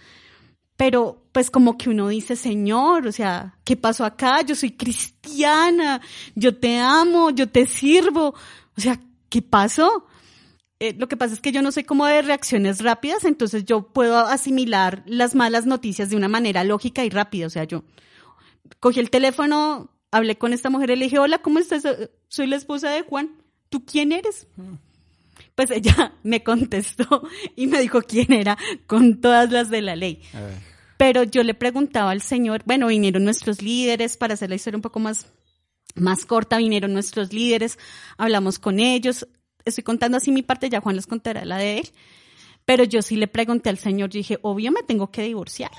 [0.77, 4.41] pero pues como que uno dice, Señor, o sea, ¿qué pasó acá?
[4.41, 6.01] Yo soy cristiana,
[6.35, 8.35] yo te amo, yo te sirvo,
[8.77, 10.05] o sea, ¿qué pasó?
[10.79, 13.93] Eh, lo que pasa es que yo no soy como de reacciones rápidas, entonces yo
[13.93, 17.85] puedo asimilar las malas noticias de una manera lógica y rápida, o sea, yo
[18.81, 21.83] cogí el teléfono, hablé con esta mujer y le dije, hola, ¿cómo estás?
[22.27, 23.31] Soy la esposa de Juan,
[23.69, 24.47] ¿tú quién eres?
[25.55, 27.23] Pues ella me contestó
[27.55, 30.21] y me dijo quién era con todas las de la ley.
[30.97, 34.81] Pero yo le preguntaba al Señor, bueno, vinieron nuestros líderes, para hacer la historia un
[34.81, 35.27] poco más,
[35.95, 37.77] más corta, vinieron nuestros líderes,
[38.17, 39.27] hablamos con ellos,
[39.65, 41.89] estoy contando así mi parte, ya Juan les contará la de él,
[42.63, 45.71] pero yo sí le pregunté al Señor, yo dije, obvio me tengo que divorciar.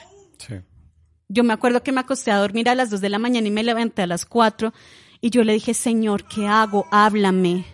[1.28, 3.50] Yo me acuerdo que me acosté a dormir a las dos de la mañana y
[3.50, 4.72] me levanté a las cuatro
[5.20, 6.86] y yo le dije, Señor, ¿qué hago?
[6.90, 7.64] Háblame.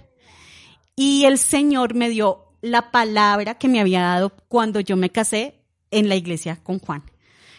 [0.97, 5.55] Y el Señor me dio la palabra que me había dado cuando yo me casé
[5.91, 7.03] en la iglesia con Juan,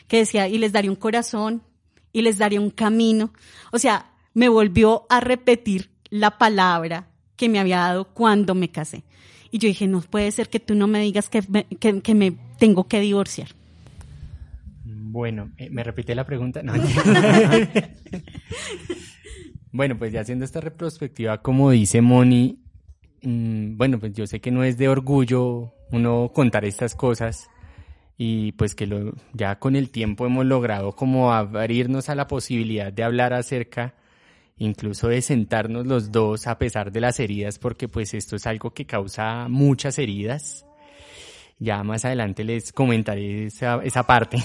[0.08, 1.64] que decía, y les daría un corazón,
[2.14, 3.34] y les daría un camino.
[3.72, 9.04] O sea, me volvió a repetir la palabra que me había dado cuando me casé.
[9.52, 12.34] Y yo dije, no puede ser que tú no me digas que me, que, me
[12.60, 13.50] tengo que divorciar.
[14.86, 16.64] Bueno, eh, ¿me repite la pregunta?
[16.64, 16.74] No.
[19.72, 22.63] bueno, pues ya haciendo esta retrospectiva, como dice Moni,
[23.24, 27.50] Mm, bueno, pues yo sé que no es de orgullo uno contar estas cosas
[28.18, 33.04] y pues que ya con el tiempo hemos logrado como abrirnos a la posibilidad de
[33.04, 33.96] hablar acerca
[34.58, 38.74] incluso de sentarnos los dos a pesar de las heridas porque pues esto es algo
[38.74, 40.66] que causa muchas heridas.
[41.60, 44.38] Ya más adelante les comentaré esa, esa parte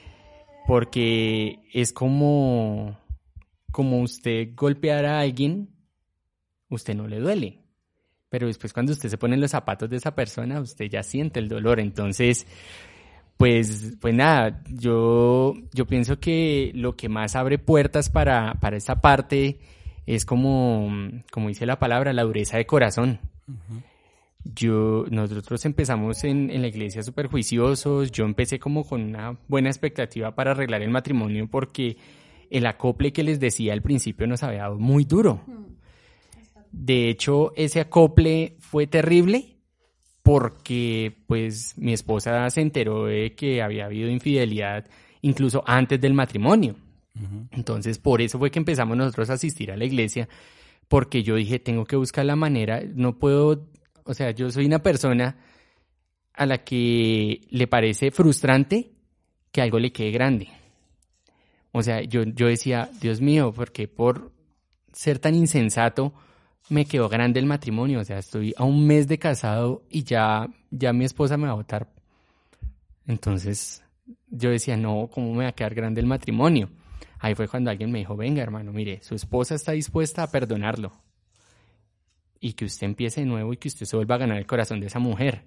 [0.66, 2.98] porque es como
[3.72, 5.70] como usted golpear a alguien,
[6.68, 7.59] usted no le duele
[8.30, 11.40] pero después cuando usted se pone en los zapatos de esa persona, usted ya siente
[11.40, 11.80] el dolor.
[11.80, 12.46] Entonces,
[13.36, 19.00] pues, pues nada, yo, yo pienso que lo que más abre puertas para, para esa
[19.00, 19.58] parte
[20.06, 20.90] es como,
[21.32, 23.18] como dice la palabra, la dureza de corazón.
[24.44, 29.68] Yo, nosotros empezamos en, en la iglesia súper juiciosos, yo empecé como con una buena
[29.68, 31.96] expectativa para arreglar el matrimonio porque
[32.48, 35.40] el acople que les decía al principio nos había dado muy duro.
[36.72, 39.56] De hecho, ese acople fue terrible
[40.22, 44.86] porque pues mi esposa se enteró de que había habido infidelidad
[45.22, 46.76] incluso antes del matrimonio.
[47.50, 50.28] Entonces, por eso fue que empezamos nosotros a asistir a la iglesia,
[50.88, 53.68] porque yo dije, tengo que buscar la manera, no puedo,
[54.04, 55.36] o sea, yo soy una persona
[56.32, 58.92] a la que le parece frustrante
[59.52, 60.48] que algo le quede grande.
[61.72, 64.32] O sea, yo, yo decía, Dios mío, ¿por qué por
[64.92, 66.14] ser tan insensato
[66.68, 70.48] me quedó grande el matrimonio, o sea, estoy a un mes de casado y ya,
[70.70, 71.88] ya mi esposa me va a votar.
[73.06, 73.82] Entonces
[74.28, 76.70] yo decía, no, ¿cómo me va a quedar grande el matrimonio?
[77.18, 80.92] Ahí fue cuando alguien me dijo, venga hermano, mire, su esposa está dispuesta a perdonarlo.
[82.38, 84.80] Y que usted empiece de nuevo y que usted se vuelva a ganar el corazón
[84.80, 85.44] de esa mujer.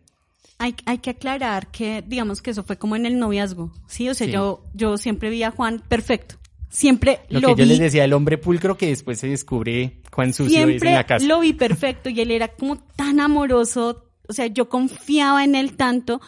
[0.60, 4.08] Hay, hay que aclarar que, digamos que eso fue como en el noviazgo, ¿sí?
[4.10, 6.36] O sea, Yo, yo siempre vi a Juan perfecto
[6.74, 10.34] siempre lo, lo que yo les decía, el hombre pulcro que después se descubre cuán
[10.34, 11.26] sucio es en la casa.
[11.26, 15.78] lo vi perfecto y él era como tan amoroso, o sea, yo confiaba en él
[15.78, 16.20] tanto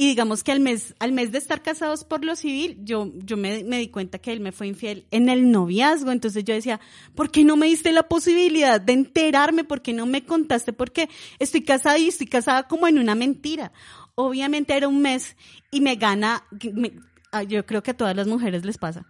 [0.00, 3.36] Y digamos que al mes, al mes de estar casados por lo civil, yo, yo
[3.36, 6.12] me, me di cuenta que él me fue infiel en el noviazgo.
[6.12, 6.78] Entonces yo decía,
[7.16, 9.64] ¿por qué no me diste la posibilidad de enterarme?
[9.64, 10.72] ¿Por qué no me contaste?
[10.72, 11.08] Porque
[11.40, 13.72] estoy casada y estoy casada como en una mentira.
[14.14, 15.36] Obviamente era un mes
[15.72, 16.92] y me gana, me-
[17.32, 19.04] ah, yo creo que a todas las mujeres les pasa,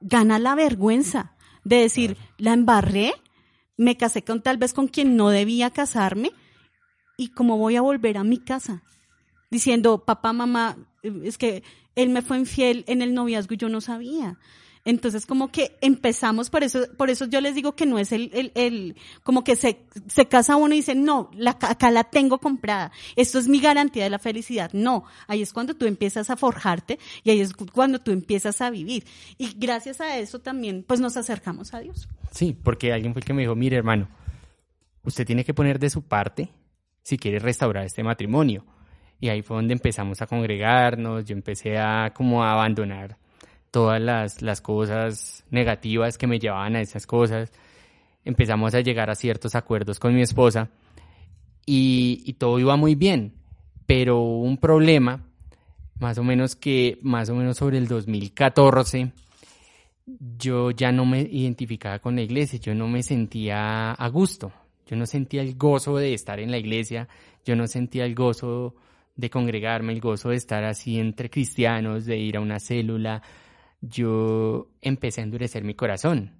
[0.00, 3.12] gana la vergüenza de decir, la embarré,
[3.76, 6.32] me casé con tal vez con quien no debía casarme
[7.16, 8.82] y cómo voy a volver a mi casa
[9.50, 11.62] diciendo, papá, mamá, es que
[11.96, 14.38] él me fue infiel en el noviazgo y yo no sabía.
[14.84, 18.30] Entonces, como que empezamos, por eso, por eso yo les digo que no es el,
[18.32, 22.38] el, el como que se, se casa uno y dice, no, la, acá la tengo
[22.38, 24.70] comprada, esto es mi garantía de la felicidad.
[24.72, 28.70] No, ahí es cuando tú empiezas a forjarte y ahí es cuando tú empiezas a
[28.70, 29.04] vivir.
[29.36, 32.08] Y gracias a eso también, pues nos acercamos a Dios.
[32.30, 34.08] Sí, porque alguien fue el que me dijo, mire hermano,
[35.04, 36.48] usted tiene que poner de su parte
[37.02, 38.64] si quiere restaurar este matrimonio.
[39.20, 43.19] Y ahí fue donde empezamos a congregarnos, yo empecé a como a abandonar
[43.70, 47.52] todas las, las cosas negativas que me llevaban a esas cosas.
[48.24, 50.68] Empezamos a llegar a ciertos acuerdos con mi esposa
[51.66, 53.34] y, y todo iba muy bien,
[53.86, 55.26] pero hubo un problema,
[55.98, 59.12] más o menos que, más o menos sobre el 2014,
[60.38, 64.52] yo ya no me identificaba con la iglesia, yo no me sentía a gusto,
[64.86, 67.08] yo no sentía el gozo de estar en la iglesia,
[67.44, 68.74] yo no sentía el gozo
[69.16, 73.22] de congregarme, el gozo de estar así entre cristianos, de ir a una célula,
[73.80, 76.32] yo empecé a endurecer mi corazón.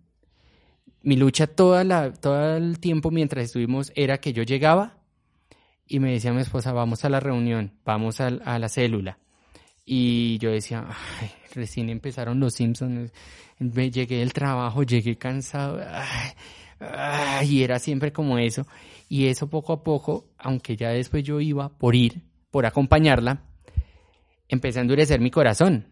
[1.03, 4.99] Mi lucha toda la, todo el tiempo mientras estuvimos era que yo llegaba
[5.87, 9.19] y me decía mi esposa, vamos a la reunión, vamos a, a la célula.
[9.85, 10.87] Y yo decía,
[11.55, 13.13] recién empezaron los Simpsons,
[13.59, 15.81] me llegué del trabajo, llegué cansado,
[17.45, 18.67] y era siempre como eso.
[19.09, 23.43] Y eso poco a poco, aunque ya después yo iba por ir, por acompañarla,
[24.49, 25.87] empecé a endurecer mi corazón.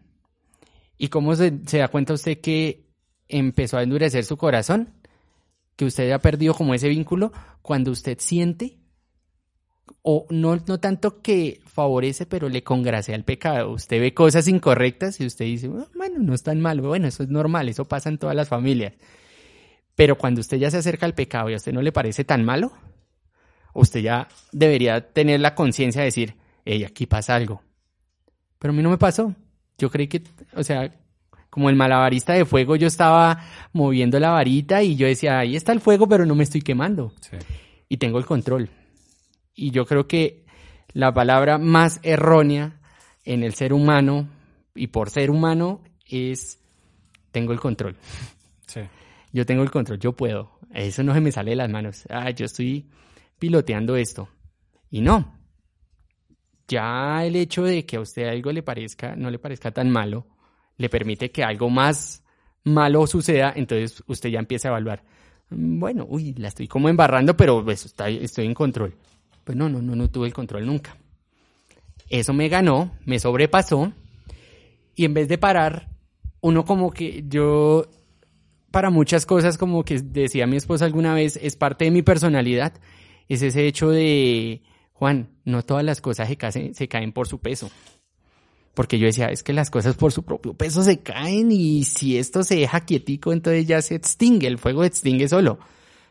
[1.01, 2.85] ¿Y cómo se, da cuenta usted que
[3.29, 4.93] empezó a endurecer su corazón?
[5.77, 7.31] Que usted ha perdido como ese vínculo
[7.61, 8.77] cuando usted siente,
[10.01, 13.71] o no, no tanto que favorece, pero le congracea el pecado.
[13.71, 17.29] Usted ve cosas incorrectas y usted dice, bueno, no es tan malo, bueno, eso es
[17.29, 18.93] normal, eso pasa en todas las familias.
[19.95, 22.43] Pero cuando usted ya se acerca al pecado y a usted no le parece tan
[22.43, 22.73] malo,
[23.73, 26.35] usted ya debería tener la conciencia de decir,
[26.65, 27.63] hey, aquí pasa algo.
[28.57, 29.33] Pero a mí no me pasó.
[29.79, 30.21] Yo creí que,
[30.55, 30.93] o sea,
[31.49, 35.71] como el malabarista de fuego, yo estaba moviendo la varita y yo decía, ahí está
[35.71, 37.13] el fuego, pero no me estoy quemando.
[37.21, 37.37] Sí.
[37.87, 38.69] Y tengo el control.
[39.55, 40.45] Y yo creo que
[40.93, 42.79] la palabra más errónea
[43.25, 44.29] en el ser humano
[44.75, 46.59] y por ser humano es
[47.31, 47.95] tengo el control.
[48.67, 48.81] Sí.
[49.31, 50.51] Yo tengo el control, yo puedo.
[50.73, 52.05] Eso no se me sale de las manos.
[52.09, 52.89] Ah, yo estoy
[53.39, 54.29] piloteando esto.
[54.91, 55.38] Y no.
[56.69, 60.25] Ya el hecho de que a usted algo le parezca, no le parezca tan malo,
[60.77, 62.23] le permite que algo más
[62.63, 65.03] malo suceda, entonces usted ya empieza a evaluar.
[65.49, 68.93] "Mm, Bueno, uy, la estoy como embarrando, pero pues, está- estoy en control.
[69.43, 70.95] Pues no, no, no, no tuve el control nunca.
[72.09, 73.91] Eso me ganó, me sobrepasó,
[74.95, 75.89] y en vez de parar,
[76.41, 77.85] uno como que yo
[78.71, 82.73] para muchas cosas, como que decía mi esposa alguna vez, es parte de mi personalidad,
[83.27, 84.61] es ese hecho de,
[84.99, 87.71] Juan, no todas las cosas se, caen- se caen por su peso.
[88.73, 92.17] Porque yo decía, es que las cosas por su propio peso se caen y si
[92.17, 95.57] esto se deja quietico, entonces ya se extingue, el fuego se extingue solo.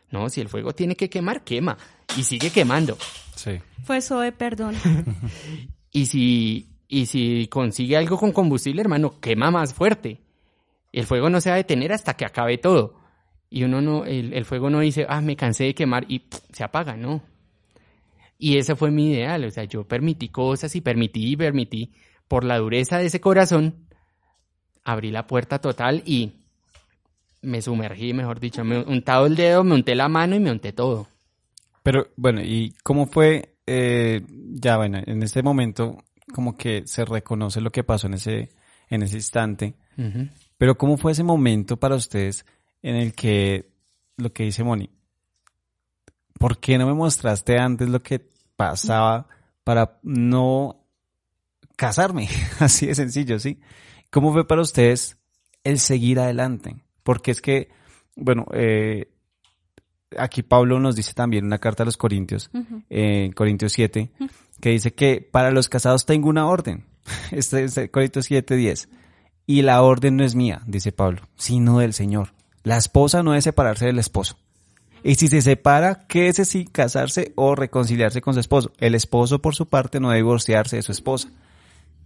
[0.09, 1.77] No, si el fuego tiene que quemar, quema
[2.17, 2.97] y sigue quemando.
[3.35, 3.59] Sí.
[3.83, 4.75] Fue Zoe, perdón.
[5.91, 10.19] Y si, y si consigue algo con combustible, hermano, quema más fuerte.
[10.91, 12.95] El fuego no se va a detener hasta que acabe todo.
[13.49, 16.39] Y uno no, el, el fuego no dice, ah, me cansé de quemar y pff,
[16.53, 17.23] se apaga, no.
[18.39, 21.93] Y ese fue mi ideal, o sea, yo permití cosas y permití y permití,
[22.27, 23.85] por la dureza de ese corazón,
[24.83, 26.31] abrí la puerta total y
[27.41, 30.73] me sumergí, mejor dicho, me untado el dedo, me unté la mano y me unté
[30.73, 31.07] todo.
[31.83, 33.59] Pero bueno, ¿y cómo fue?
[33.71, 38.49] eh, ya bueno, en ese momento como que se reconoce lo que pasó en ese,
[38.89, 39.75] en ese instante.
[40.57, 42.45] Pero ¿cómo fue ese momento para ustedes
[42.81, 43.69] en el que
[44.17, 44.89] lo que dice Moni?
[46.39, 49.27] ¿Por qué no me mostraste antes lo que pasaba
[49.63, 50.83] para no
[51.75, 52.27] casarme?
[52.59, 53.59] Así de sencillo, ¿sí?
[54.09, 55.17] ¿Cómo fue para ustedes
[55.63, 56.83] el seguir adelante?
[57.03, 57.69] Porque es que,
[58.15, 59.11] bueno, eh,
[60.17, 62.83] aquí Pablo nos dice también una carta a los Corintios, Ujú.
[62.89, 64.09] eh, en Corintios 7,
[64.61, 66.85] que dice que para los casados tengo una orden.
[67.31, 68.89] Este es Corintios 7, 10.
[69.45, 72.33] Y la orden no es mía, dice Pablo, sino del Señor.
[72.63, 74.37] La esposa no debe separarse del esposo.
[75.03, 78.71] Y si se separa, quédese sin casarse o reconciliarse con su esposo.
[78.79, 81.29] El esposo, por su parte, no debe divorciarse de su esposa.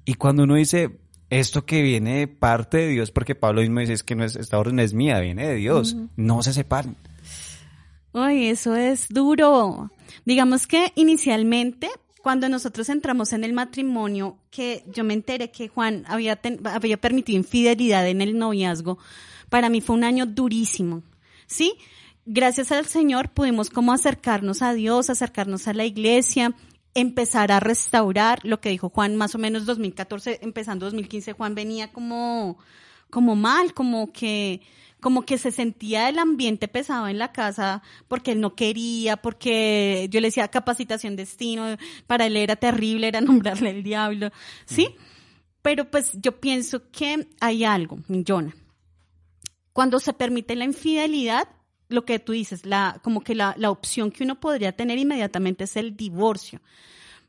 [0.05, 3.93] Y cuando uno dice esto que viene de parte de Dios, porque Pablo mismo dice
[3.93, 6.95] es que no es, esta orden es mía, viene de Dios, no se separen.
[8.13, 9.91] Ay, eso es duro.
[10.25, 11.89] Digamos que inicialmente,
[12.21, 17.37] cuando nosotros entramos en el matrimonio, que yo me enteré que Juan había, había permitido
[17.37, 18.99] infidelidad en el noviazgo,
[19.49, 21.01] para mí fue un año durísimo.
[21.47, 21.73] ¿Sí?
[22.25, 26.55] Gracias al Señor pudimos como acercarnos a Dios, acercarnos a la iglesia,
[26.93, 31.91] empezar a restaurar lo que dijo Juan más o menos 2014, empezando 2015, Juan venía
[31.91, 32.57] como,
[33.09, 34.61] como mal, como que,
[35.01, 40.07] como que se sentía el ambiente pesado en la casa porque él no quería, porque
[40.09, 41.75] yo le decía capacitación destino,
[42.07, 44.31] para él era terrible, era nombrarle el diablo,
[44.65, 44.95] ¿sí?
[45.61, 48.55] Pero pues yo pienso que hay algo, Jonah.
[49.73, 51.49] Cuando se permite la infidelidad,
[51.93, 55.65] lo que tú dices, la, como que la, la opción que uno podría tener inmediatamente
[55.65, 56.61] es el divorcio.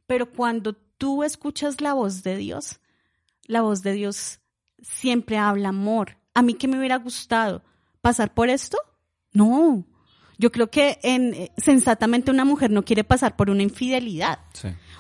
[0.06, 2.80] Pero cuando tú escuchas la voz de Dios,
[3.46, 4.40] la voz de Dios
[4.82, 6.16] siempre habla amor.
[6.34, 7.62] ¿A mí qué me hubiera gustado?
[8.00, 8.78] ¿Pasar por esto?
[9.32, 9.84] No.
[10.38, 14.40] Yo creo que en, sensatamente una mujer no quiere pasar por una infidelidad.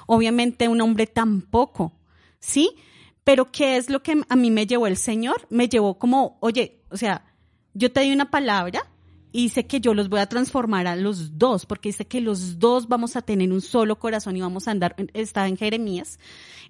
[0.06, 1.92] Obviamente un hombre tampoco.
[2.38, 2.76] ¿Sí?
[3.24, 5.46] Pero ¿qué es lo que a mí me llevó el Señor?
[5.50, 7.24] Me llevó como, oye, o sea,
[7.72, 8.86] yo te di una palabra,
[9.34, 12.60] y dice que yo los voy a transformar a los dos, porque dice que los
[12.60, 16.20] dos vamos a tener un solo corazón y vamos a andar, está en Jeremías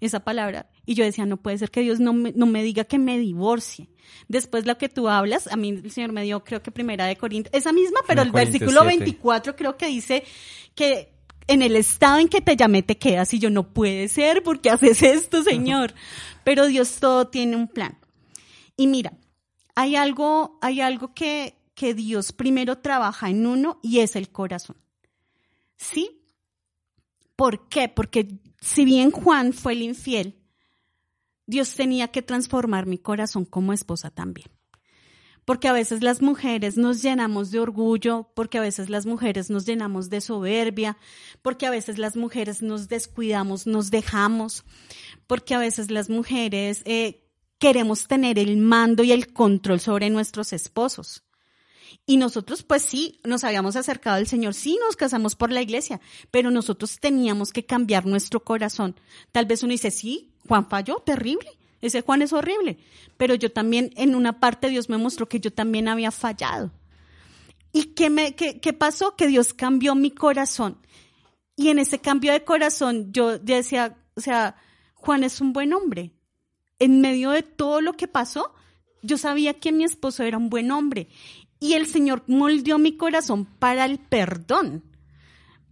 [0.01, 2.85] esa palabra, y yo decía, no puede ser que Dios no me, no me diga
[2.85, 3.91] que me divorcie.
[4.29, 7.17] Después lo que tú hablas, a mí el Señor me dio, creo que primera de
[7.17, 10.25] Corintios, esa misma, pero el versículo 24 creo que dice
[10.75, 11.13] que
[11.47, 14.71] en el estado en que te llamé te quedas y yo no puede ser porque
[14.71, 15.93] haces esto, Señor.
[16.45, 17.99] Pero Dios todo tiene un plan.
[18.75, 19.13] Y mira,
[19.75, 24.77] hay algo, hay algo que, que Dios primero trabaja en uno y es el corazón.
[25.77, 26.23] ¿Sí?
[27.37, 27.89] ¿Por qué?
[27.89, 30.41] Porque si bien Juan fue el infiel,
[31.47, 34.49] Dios tenía que transformar mi corazón como esposa también.
[35.45, 39.67] Porque a veces las mujeres nos llenamos de orgullo, porque a veces las mujeres nos
[39.67, 40.97] llenamos de soberbia,
[41.43, 44.65] porque a veces las mujeres nos descuidamos, nos dejamos,
[45.27, 50.55] porque a veces las mujeres eh, queremos tener el mando y el control sobre nuestros
[50.55, 51.24] esposos.
[52.07, 56.01] Y nosotros, pues sí, nos habíamos acercado al Señor, sí nos casamos por la iglesia,
[56.31, 58.97] pero nosotros teníamos que cambiar nuestro corazón.
[59.33, 62.79] Tal vez uno dice, sí, Juan falló, terrible, ese Juan es horrible,
[63.17, 66.73] pero yo también, en una parte Dios me mostró que yo también había fallado.
[67.73, 69.17] ¿Y qué, me, qué, qué pasó?
[69.17, 70.79] Que Dios cambió mi corazón.
[71.57, 74.57] Y en ese cambio de corazón yo decía, o sea,
[74.95, 76.13] Juan es un buen hombre.
[76.79, 78.55] En medio de todo lo que pasó,
[79.03, 81.09] yo sabía que mi esposo era un buen hombre
[81.65, 84.83] y el Señor moldeó mi corazón para el perdón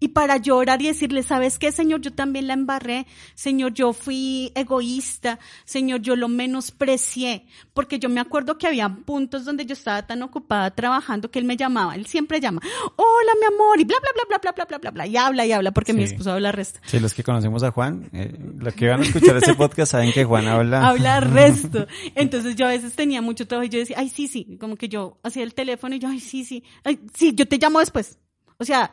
[0.03, 2.01] y para llorar y decirle, ¿sabes qué, Señor?
[2.01, 3.07] Yo también la embarré.
[3.37, 5.39] Señor, yo fui egoísta.
[5.65, 7.47] Señor, yo lo menosprecié.
[7.73, 11.45] Porque yo me acuerdo que había puntos donde yo estaba tan ocupada trabajando que él
[11.45, 11.95] me llamaba.
[11.95, 12.61] Él siempre llama,
[12.97, 15.07] hola, mi amor, y bla, bla, bla, bla, bla, bla, bla, bla, bla.
[15.07, 16.81] Y habla y habla porque mi esposo habla resto.
[16.85, 20.11] Sí, los que conocemos a Juan, eh, los que van a escuchar este podcast saben
[20.11, 20.85] que Juan habla.
[20.89, 21.87] Habla resto.
[22.17, 24.57] Entonces yo a veces tenía mucho trabajo y yo decía, ay, sí, sí.
[24.59, 26.65] Como que yo hacía el teléfono y yo, ay, sí, sí.
[26.83, 28.19] Ay, sí, yo te llamo después.
[28.59, 28.93] O sea,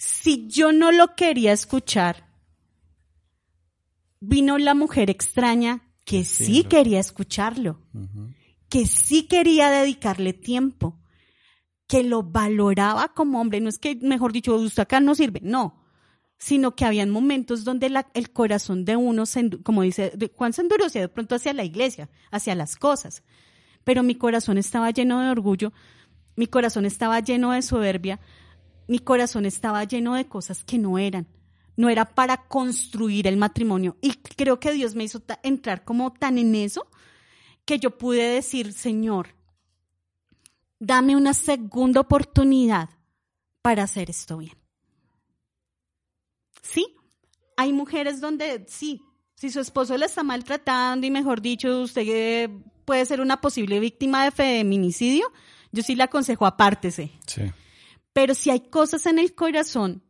[0.00, 2.26] si yo no lo quería escuchar,
[4.18, 7.82] vino la mujer extraña que sí, quería escucharlo,
[8.70, 10.98] que sí quería dedicarle tiempo,
[11.86, 13.60] que lo valoraba como hombre.
[13.60, 15.84] No es que, mejor dicho, usted acá no sirve, no,
[16.38, 21.02] sino que habían momentos donde el corazón de uno, se, como dice Juan, se endureció
[21.02, 23.22] de pronto hacia la iglesia, hacia las cosas.
[23.84, 25.74] Pero mi corazón estaba lleno de orgullo,
[26.36, 28.18] mi corazón estaba lleno de soberbia,
[28.90, 31.28] mi corazón estaba lleno de cosas que no eran.
[31.76, 33.96] No era para construir el matrimonio.
[34.02, 36.88] Y creo que Dios me hizo entrar como tan en eso
[37.64, 39.28] que yo pude decir, Señor,
[40.80, 42.90] dame una segunda oportunidad
[43.62, 44.56] para hacer esto bien.
[46.60, 46.96] Sí,
[47.56, 49.04] hay mujeres donde sí,
[49.36, 52.50] si su esposo la está maltratando y mejor dicho, usted
[52.84, 55.30] puede ser una posible víctima de feminicidio,
[55.70, 57.12] yo sí le aconsejo apártese.
[57.24, 57.52] Sí.
[58.12, 60.02] Pero si hay cosas en el corazón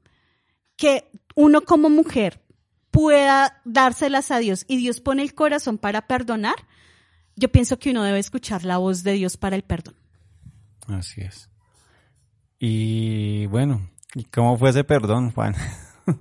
[0.76, 2.42] que uno como mujer
[2.90, 6.57] pueda dárselas a Dios y Dios pone el corazón para perdonar,
[7.36, 9.94] yo pienso que uno debe escuchar la voz de Dios para el perdón.
[10.88, 11.48] Así es.
[12.59, 15.55] Y bueno, ¿y cómo fue ese perdón, Juan?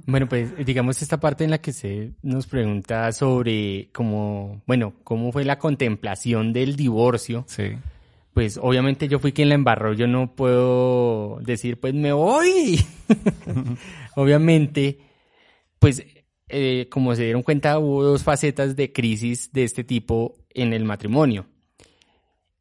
[0.05, 5.31] Bueno, pues digamos esta parte en la que se nos pregunta sobre cómo, bueno, cómo
[5.31, 7.43] fue la contemplación del divorcio.
[7.47, 7.75] Sí
[8.39, 12.79] pues obviamente yo fui quien la embarró, yo no puedo decir, pues me voy.
[14.15, 14.97] obviamente,
[15.77, 16.05] pues
[16.47, 20.85] eh, como se dieron cuenta, hubo dos facetas de crisis de este tipo en el
[20.85, 21.47] matrimonio.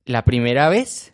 [0.05, 1.13] La primera vez,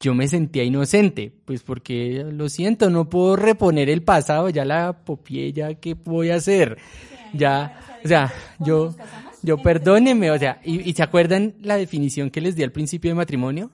[0.00, 5.04] yo me sentía inocente, pues porque lo siento, no puedo reponer el pasado, ya la
[5.04, 6.78] popié, ya qué voy a hacer.
[7.34, 8.94] Ya, o sea, yo,
[9.42, 13.10] yo perdóneme, o sea, ¿y, ¿y se acuerdan la definición que les di al principio
[13.10, 13.70] de matrimonio?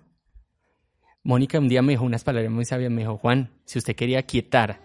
[1.27, 4.23] Mónica un día me dijo unas palabras muy sabias, me dijo, Juan, si usted quería
[4.23, 4.81] quietar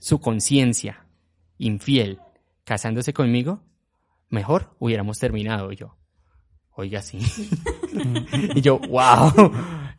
[0.00, 1.06] su conciencia
[1.58, 2.18] infiel
[2.64, 3.60] casándose conmigo,
[4.28, 5.96] mejor hubiéramos terminado Y yo.
[6.74, 7.20] Oiga, sí.
[8.56, 9.32] y yo, wow.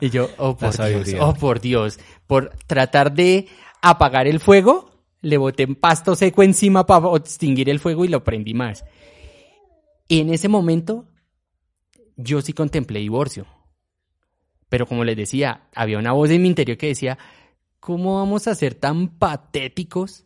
[0.02, 2.00] Y yo, oh por Dios, oh por Dios.
[2.28, 3.48] Por tratar de
[3.82, 8.54] apagar el fuego, le boté pasto seco encima para extinguir el fuego y lo prendí
[8.54, 8.84] más.
[10.10, 11.06] Y en ese momento,
[12.18, 13.48] yo sí contemplé divorcio.
[14.70, 17.18] Pero como les decía, había una voz en mi interior que decía,
[17.80, 20.26] ¿cómo vamos a ser tan patéticos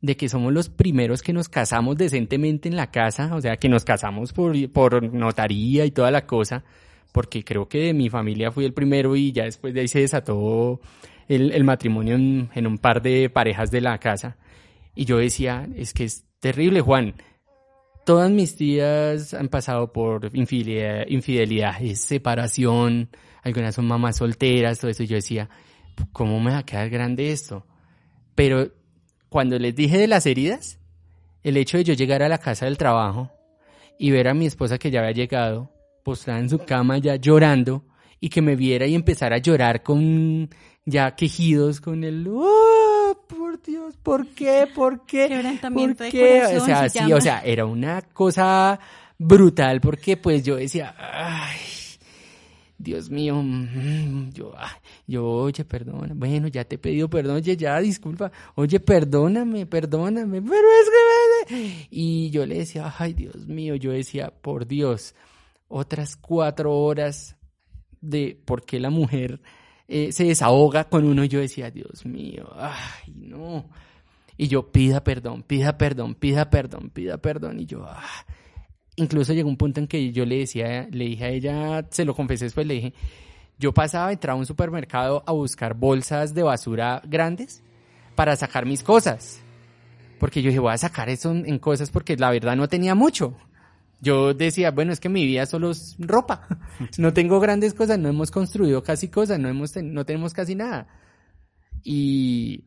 [0.00, 3.34] de que somos los primeros que nos casamos decentemente en la casa?
[3.34, 6.64] O sea, que nos casamos por, por notaría y toda la cosa,
[7.12, 10.00] porque creo que de mi familia fui el primero y ya después de ahí se
[10.00, 10.80] desató
[11.28, 14.36] el, el matrimonio en, en un par de parejas de la casa.
[14.94, 17.14] Y yo decía, es que es terrible, Juan.
[18.06, 23.10] Todas mis tías han pasado por infidelidad, infidelidades, separación,
[23.46, 25.04] algunas son mamás solteras, todo eso.
[25.04, 25.48] Y yo decía,
[26.12, 27.64] ¿cómo me va a quedar grande esto?
[28.34, 28.72] Pero
[29.28, 30.80] cuando les dije de las heridas,
[31.44, 33.30] el hecho de yo llegar a la casa del trabajo
[34.00, 35.70] y ver a mi esposa que ya había llegado,
[36.02, 37.84] postrada en su cama ya llorando,
[38.18, 40.50] y que me viera y empezara a llorar con
[40.84, 44.66] ya quejidos, con el, ¡oh, por Dios, ¿por qué?
[44.74, 45.28] ¿Por qué?
[45.72, 46.56] ¿Por qué?
[46.56, 47.16] O sea, se sí, llama.
[47.16, 48.80] o sea, era una cosa
[49.18, 51.75] brutal porque pues yo decía, ay,
[52.78, 57.56] Dios mío, mm, yo, ay, yo, oye, perdona, bueno, ya te he pedido perdón, oye,
[57.56, 61.86] ya, disculpa, oye, perdóname, perdóname, pero es que...
[61.90, 65.14] Y yo le decía, ay, Dios mío, yo decía, por Dios,
[65.68, 67.36] otras cuatro horas
[68.00, 69.40] de por qué la mujer
[69.88, 73.70] eh, se desahoga con uno, y yo decía, Dios mío, ay, no.
[74.36, 78.26] Y yo, pida perdón, pida perdón, pida perdón, pida perdón, y yo, ah,
[78.96, 82.14] incluso llegó un punto en que yo le decía, le dije a ella, se lo
[82.14, 82.94] confesé después, le dije,
[83.58, 87.62] yo pasaba, entraba a un supermercado a buscar bolsas de basura grandes
[88.14, 89.40] para sacar mis cosas.
[90.18, 93.36] Porque yo dije, voy a sacar eso en, cosas porque la verdad no tenía mucho.
[94.00, 96.46] Yo decía, bueno, es que mi vida solo es ropa.
[96.98, 100.88] No tengo grandes cosas, no hemos construido casi cosas, no, hemos no tenemos casi nada.
[101.82, 102.64] Y,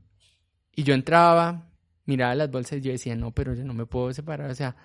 [0.76, 1.70] y yo entraba,
[2.06, 4.50] miraba las bolsas y yo decía, no, pero yo no me puedo separar.
[4.50, 4.76] O sea,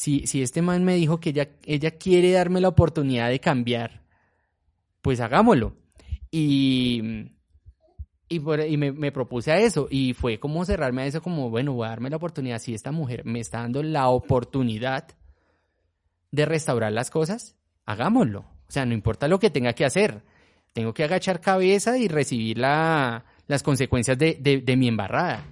[0.00, 1.28] si, este man me dijo que
[1.66, 4.00] ella, quiere darme la oportunidad de cambiar,
[5.02, 5.76] pues hagámoslo.
[6.30, 7.02] Y,
[8.30, 8.40] y,
[8.78, 9.88] me, propuse a eso.
[9.90, 12.60] Y fue como cerrarme a eso, como, bueno, voy a darme la oportunidad.
[12.60, 15.06] Si esta mujer me está dando la oportunidad
[16.30, 18.40] de restaurar las cosas, hagámoslo.
[18.40, 20.22] O sea, no importa lo que tenga que hacer.
[20.72, 25.44] Tengo que agachar cabeza y recibir la- las consecuencias de- de mi embarrada.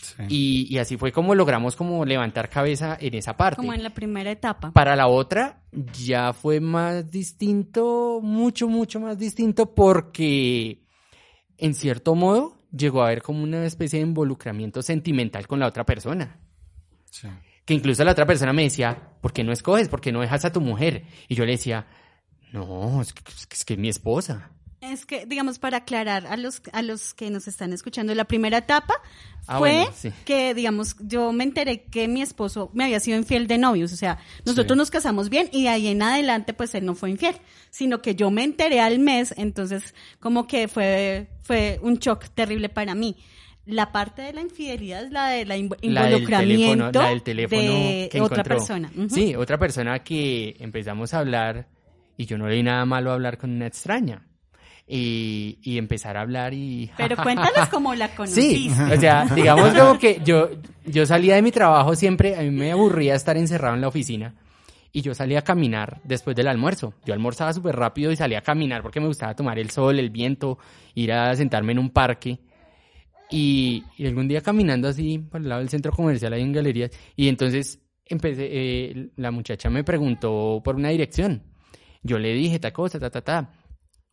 [0.00, 0.22] Sí.
[0.28, 3.56] Y, y así fue como logramos como levantar cabeza en esa parte.
[3.56, 4.72] Como en la primera etapa.
[4.72, 10.82] Para la otra ya fue más distinto, mucho, mucho más distinto porque
[11.58, 15.84] en cierto modo llegó a haber como una especie de involucramiento sentimental con la otra
[15.84, 16.38] persona.
[17.10, 17.28] Sí.
[17.64, 19.88] Que incluso la otra persona me decía, ¿por qué no escoges?
[19.88, 21.04] ¿Por qué no dejas a tu mujer?
[21.28, 21.86] Y yo le decía,
[22.52, 24.52] no, es que es, que es que es mi esposa.
[24.92, 28.58] Es que, digamos, para aclarar a los, a los que nos están escuchando, la primera
[28.58, 28.94] etapa
[29.48, 30.10] Ah, fue bueno, sí.
[30.24, 33.92] que, digamos, yo me enteré que mi esposo me había sido infiel de novios.
[33.92, 34.78] O sea, nosotros Sí.
[34.78, 37.36] nos casamos bien y de ahí en adelante, pues él no fue infiel,
[37.70, 42.68] sino que yo me enteré al mes, entonces, como que fue, fue un shock terrible
[42.68, 43.16] para mí.
[43.66, 47.08] La parte de la infidelidad es la de la invo- La del involucramiento teléfono, la
[47.10, 48.92] del teléfono de que otra persona.
[49.10, 51.68] Sí, otra persona que empezamos a hablar
[52.16, 54.22] y yo no le vi nada malo hablar con una extraña.
[54.88, 56.90] Y, y empezar a hablar y...
[56.96, 58.82] Pero cuéntales cómo la Sí, conociste.
[58.94, 60.48] o sea, digamos como que yo,
[60.84, 64.34] yo salía de mi trabajo siempre, a mí me aburría estar encerrado en la oficina
[64.92, 66.94] y yo salía a caminar después del almuerzo.
[67.04, 70.10] Yo almorzaba súper rápido y salía a caminar porque me gustaba tomar el sol, el
[70.10, 70.56] viento,
[70.94, 72.38] ir a sentarme en un parque.
[73.28, 76.92] Y, y algún día caminando así por el lado del centro comercial ahí en galerías
[77.16, 81.42] y entonces empecé, eh, la muchacha me preguntó por una dirección.
[82.04, 83.50] Yo le dije tal cosa, ta, ta, ta.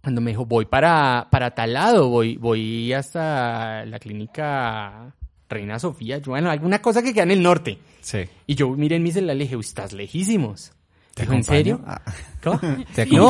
[0.03, 5.15] Cuando me dijo, voy para, para tal lado, voy, voy hasta la clínica
[5.47, 7.77] Reina Sofía, bueno, alguna cosa que queda en el norte.
[8.01, 8.25] Sí.
[8.45, 10.73] Y yo miré en mi celular y le dije, "Uy, estás lejísimos.
[11.15, 11.79] Dijo, ¿en serio?
[11.85, 12.01] Ah,
[12.43, 12.59] ¿Cómo?
[12.95, 13.29] ¿Te No,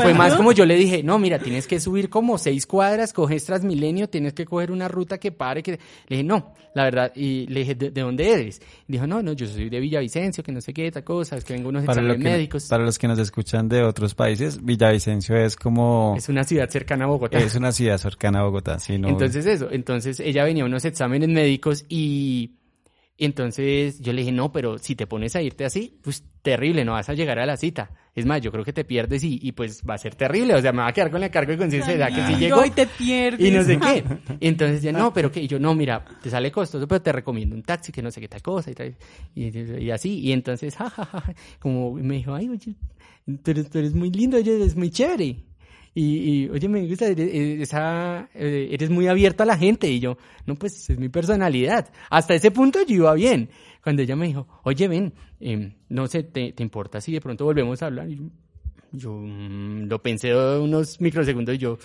[0.00, 3.44] fue más como yo le dije, no, mira, tienes que subir como seis cuadras, coges
[3.44, 5.72] Transmilenio, tienes que coger una ruta que pare, que...
[5.72, 8.62] Le dije, no, la verdad, y le dije, ¿de, de dónde eres?
[8.86, 11.52] dijo, no, no, yo soy de Villavicencio, que no sé qué, tal cosa, es que
[11.52, 12.64] vengo a unos Para, exámenes que- médicos.
[12.66, 16.14] para los que nos escuchan de otros países, Villavicencio es como...
[16.16, 17.36] Es una ciudad cercana a Bogotá.
[17.38, 19.08] Es una ciudad cercana a Bogotá, sí, no...
[19.08, 22.52] Entonces eso, entonces ella venía a unos exámenes médicos y,
[23.20, 26.84] y entonces yo le dije, no, pero si te pones a irte así, pues terrible,
[26.84, 27.90] no vas a llegar a la cita.
[28.14, 30.62] Es más, yo creo que te pierdes y, y pues va a ser terrible, o
[30.62, 32.70] sea, me va a quedar con la carga de conciencia de que si llegó y
[32.70, 33.44] te pierdes.
[33.44, 34.04] y no sé qué.
[34.38, 37.56] Y entonces ya, no, pero que, yo, no, mira, te sale costoso, pero te recomiendo
[37.56, 38.94] un taxi, que no sé qué tal cosa, y, tal,
[39.34, 40.20] y, y así.
[40.20, 42.76] Y entonces, ja, ja, ja, como me dijo, ay, oye,
[43.42, 45.47] tú eres, tú eres muy lindo, oye, eres muy chévere.
[46.00, 49.90] Y, y, oye, me gusta, eres, esa, eh, eres muy abierto a la gente.
[49.90, 51.90] Y yo, no, pues es mi personalidad.
[52.08, 53.50] Hasta ese punto yo iba bien.
[53.82, 57.44] Cuando ella me dijo, oye, ven, eh, no sé, ¿te, ¿te importa si de pronto
[57.44, 58.08] volvemos a hablar?
[58.08, 58.30] Y yo,
[58.92, 61.78] yo mm, lo pensé unos microsegundos y yo,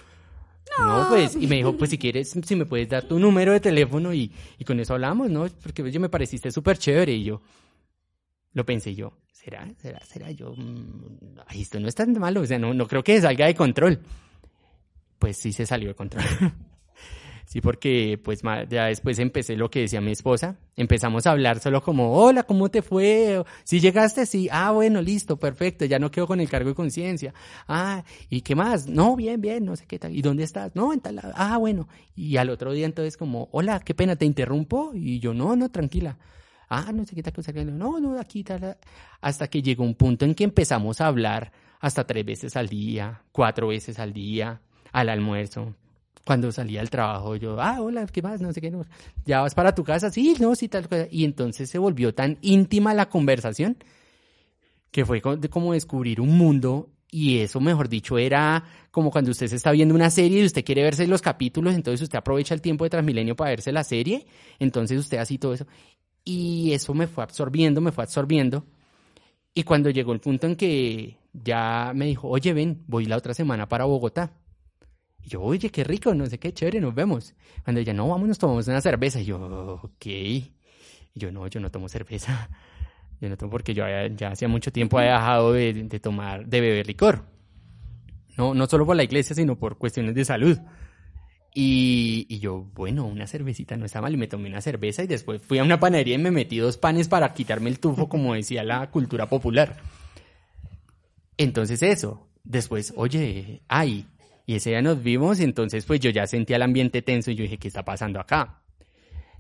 [0.80, 3.62] no, pues, y me dijo, pues si quieres, si me puedes dar tu número de
[3.62, 5.48] teléfono y, y con eso hablamos, ¿no?
[5.64, 7.42] Porque oye, me pareciste súper chévere y yo,
[8.54, 9.14] lo pensé yo,
[9.44, 9.68] ¿será?
[9.82, 10.00] ¿Será?
[10.06, 10.32] ¿Será?
[10.32, 13.48] Yo, mm, ay, esto no es tan malo, o sea, no, no creo que salga
[13.48, 14.00] de control.
[15.20, 16.24] Pues sí se salió de control.
[17.46, 20.58] Sí, porque pues ya después empecé lo que decía mi esposa.
[20.76, 23.44] Empezamos a hablar solo como, hola, ¿cómo te fue?
[23.64, 24.48] Si llegaste, sí.
[24.52, 25.86] Ah, bueno, listo, perfecto.
[25.86, 27.34] Ya no quedo con el cargo de conciencia.
[27.68, 28.88] Ah, ¿y qué más?
[28.88, 30.16] No, bien, bien, no sé qué tal.
[30.16, 30.76] ¿Y dónde estás?
[30.76, 31.32] No, en tal lado.
[31.36, 31.88] Ah, bueno.
[32.16, 34.92] Y al otro día entonces como, hola, qué pena, ¿te interrumpo?
[34.96, 36.18] Y yo, no, no, tranquila.
[36.70, 37.52] Ah, no sé qué tal cosa.
[37.52, 38.78] No, no, aquí tal.
[39.22, 43.22] Hasta que llegó un punto en que empezamos a hablar hasta tres veces al día,
[43.32, 44.62] cuatro veces al día,
[44.92, 45.76] al almuerzo,
[46.26, 48.40] cuando salía del trabajo, yo, ah, hola, ¿qué más?
[48.40, 48.86] No sé qué, no.
[49.26, 50.10] ¿Ya vas para tu casa?
[50.10, 51.08] Sí, no, sí, tal cosa.
[51.12, 53.78] Y entonces se volvió tan íntima la conversación
[54.92, 59.56] que fue como descubrir un mundo y eso, mejor dicho, era como cuando usted se
[59.56, 62.86] está viendo una serie y usted quiere verse los capítulos, entonces usted aprovecha el tiempo
[62.86, 64.26] de Transmilenio para verse la serie,
[64.58, 65.68] entonces usted así todo eso.
[66.24, 68.66] Y eso me fue absorbiendo, me fue absorbiendo.
[69.54, 73.34] Y cuando llegó el punto en que ya me dijo, oye, ven, voy la otra
[73.34, 74.34] semana para Bogotá.
[75.22, 77.34] Y yo, oye, qué rico, no sé qué, chévere, nos vemos.
[77.64, 79.20] Cuando ella, no, vamos, tomamos una cerveza.
[79.22, 80.06] Y yo, ok.
[80.06, 80.54] Y
[81.16, 82.50] yo, no, yo no tomo cerveza.
[83.22, 86.46] Yo no tomo porque yo ya, ya hacía mucho tiempo había dejado de, de tomar,
[86.46, 87.24] de beber licor.
[88.36, 90.60] No, no solo por la iglesia, sino por cuestiones de salud.
[91.54, 94.14] Y, y yo, bueno, una cervecita no está mal.
[94.14, 96.78] Y me tomé una cerveza y después fui a una panadería y me metí dos
[96.78, 99.78] panes para quitarme el tufo, como decía la cultura popular.
[101.38, 102.28] Entonces eso.
[102.44, 104.06] Después, oye, ay,
[104.46, 107.44] y ese día nos vimos, entonces pues yo ya sentía el ambiente tenso y yo
[107.44, 108.62] dije, ¿qué está pasando acá?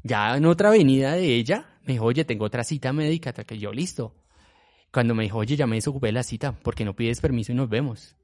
[0.04, 3.58] Ya en otra avenida de ella, me dijo, oye, tengo otra cita médica, hasta que
[3.58, 4.16] yo, listo.
[4.92, 7.56] Cuando me dijo, oye, ya me desocupé de la cita, porque no pides permiso y
[7.56, 8.16] nos vemos?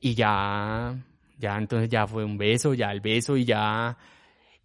[0.00, 0.96] Y ya,
[1.38, 3.96] ya entonces ya fue un beso, ya el beso y ya...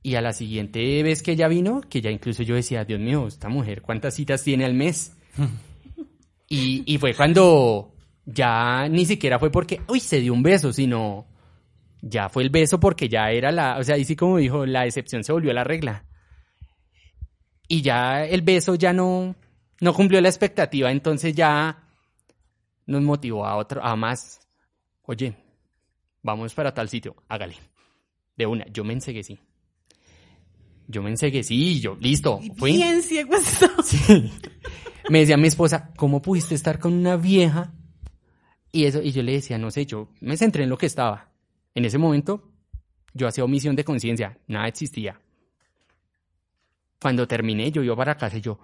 [0.05, 3.25] Y a la siguiente vez que ella vino, que ya incluso yo decía, Dios mío,
[3.25, 5.15] esta mujer, ¿cuántas citas tiene al mes?
[6.49, 7.93] y, y fue cuando
[8.25, 11.25] ya ni siquiera fue porque, uy, se dio un beso, sino
[12.01, 14.85] ya fue el beso porque ya era la, o sea, y sí como dijo, la
[14.85, 16.05] excepción se volvió la regla.
[17.67, 19.35] Y ya el beso ya no,
[19.79, 21.87] no cumplió la expectativa, entonces ya
[22.85, 24.47] nos motivó a otro, a más.
[25.03, 25.35] Oye,
[26.23, 27.57] vamos para tal sitio, hágale.
[28.35, 29.37] De una, yo me enseguecí.
[30.87, 32.73] Yo me enseguecí yo, listo, fui.
[32.73, 33.33] Bien ciego.
[33.83, 34.31] Sí.
[35.09, 37.73] Me decía mi esposa, ¿cómo pudiste estar con una vieja?
[38.71, 41.29] Y eso, y yo le decía, no sé, yo me centré en lo que estaba.
[41.75, 42.49] En ese momento,
[43.13, 45.19] yo hacía omisión de conciencia, nada existía.
[47.01, 48.59] Cuando terminé, yo iba para casa y yo,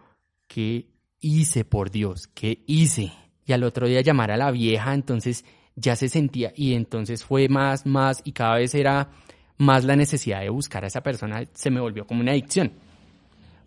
[0.47, 0.87] ¿qué
[1.19, 2.27] hice, por Dios?
[2.27, 3.11] ¿Qué hice?
[3.45, 5.43] Y al otro día llamar a la vieja, entonces
[5.79, 9.09] ya se sentía, y entonces fue más, más, y cada vez era
[9.57, 12.71] más la necesidad de buscar a esa persona, se me volvió como una adicción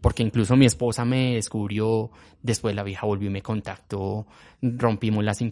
[0.02, 2.10] porque incluso mi esposa me descubrió,
[2.42, 4.26] después la vieja volvió y me contactó,
[4.60, 5.48] rompimos la SIM.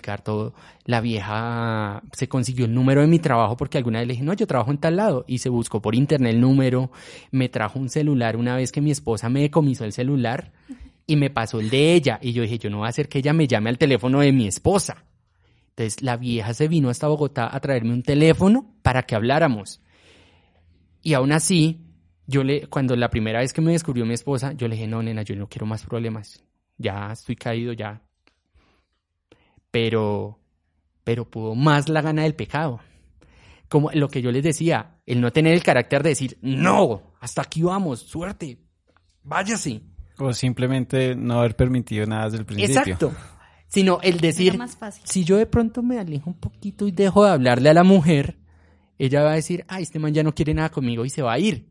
[0.84, 4.34] La vieja se consiguió el número de mi trabajo porque alguna vez le dije, no,
[4.34, 6.90] yo trabajo en tal lado, y se buscó por internet el número,
[7.30, 10.50] me trajo un celular una vez que mi esposa me decomisó el celular
[11.06, 13.20] y me pasó el de ella, y yo dije, yo no voy a hacer que
[13.20, 15.04] ella me llame al teléfono de mi esposa.
[15.80, 19.80] Entonces la vieja se vino hasta Bogotá a traerme un teléfono para que habláramos.
[21.00, 21.80] Y aún así,
[22.26, 25.02] yo le, cuando la primera vez que me descubrió mi esposa, yo le dije, no,
[25.02, 26.44] nena, yo no quiero más problemas.
[26.76, 28.02] Ya estoy caído, ya.
[29.70, 30.38] Pero,
[31.02, 32.80] pero pudo más la gana del pecado.
[33.70, 37.40] Como lo que yo les decía, el no tener el carácter de decir, no, hasta
[37.40, 38.58] aquí vamos, suerte,
[39.22, 39.80] váyase.
[40.18, 42.80] O simplemente no haber permitido nada desde el principio.
[42.80, 43.12] Exacto.
[43.70, 45.02] Sino el decir, más fácil.
[45.06, 48.36] si yo de pronto me alejo un poquito y dejo de hablarle a la mujer,
[48.98, 51.32] ella va a decir, ay, este man ya no quiere nada conmigo y se va
[51.32, 51.68] a ir.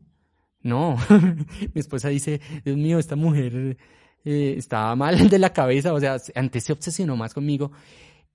[0.62, 0.96] No,
[1.74, 3.76] mi esposa dice, Dios mío, esta mujer
[4.24, 7.70] eh, estaba mal de la cabeza, o sea, antes se obsesionó más conmigo,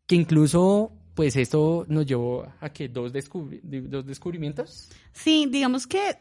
[0.05, 4.89] que incluso, pues esto nos llevó a que dos, descubri dos descubrimientos.
[5.11, 6.17] Sí, digamos que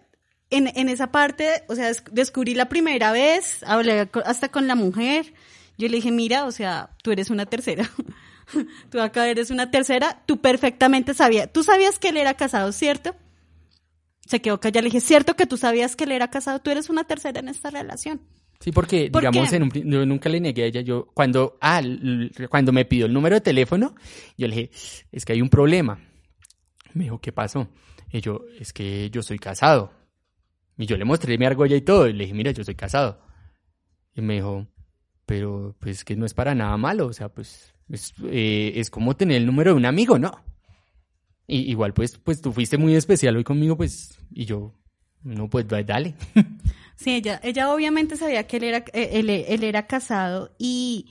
[0.51, 5.35] en, en esa parte, o sea, descubrí la primera vez, hablé hasta con la mujer,
[5.79, 7.91] yo le dije, mira, o sea, tú eres una tercera.
[8.91, 13.15] tú acá eres una tercera, tú perfectamente sabías, tú sabías que él era casado, ¿cierto?
[14.27, 16.59] Se quedó callada, le dije, ¿cierto que tú sabías que él era casado?
[16.61, 18.21] Tú eres una tercera en esta relación.
[18.61, 21.83] Sí, porque, digamos, En un, yo nunca le negué a ella, yo, cuando, ah,
[22.49, 23.95] cuando me pidió el número de teléfono,
[24.39, 24.71] yo le dije,
[25.13, 26.01] es que hay un problema.
[26.95, 27.69] Me dijo, ¿qué pasó?
[28.11, 29.93] Y yo, es que yo soy casado.
[30.79, 33.21] Y yo le mostré mi argolla y todo, y le dije, mira, yo soy casado.
[34.15, 34.67] Y me dijo,
[35.27, 39.17] pero pues que no es para nada malo, o sea, pues es, eh, es como
[39.17, 40.43] tener el número de un amigo, ¿no?
[41.47, 44.73] Y, igual, pues, pues tú fuiste muy especial hoy conmigo, pues, y yo,
[45.23, 46.15] no, pues dale.
[46.97, 51.07] Sí, ella, ella obviamente sabía que él era, eh, él, él era casado y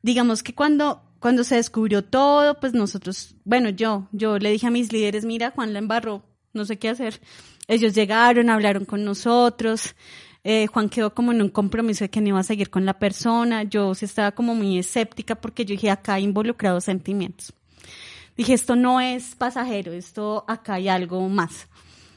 [0.00, 4.70] digamos que cuando, cuando se descubrió todo, pues nosotros, bueno, yo, yo le dije a
[4.70, 7.20] mis líderes, mira, Juan la embarró, no sé qué hacer.
[7.66, 9.96] Ellos llegaron, hablaron con nosotros,
[10.48, 13.00] eh, Juan quedó como en un compromiso de que no iba a seguir con la
[13.00, 13.64] persona.
[13.64, 17.52] Yo sí estaba como muy escéptica porque yo dije, acá hay involucrados sentimientos.
[18.36, 21.66] Dije, esto no es pasajero, esto acá hay algo más.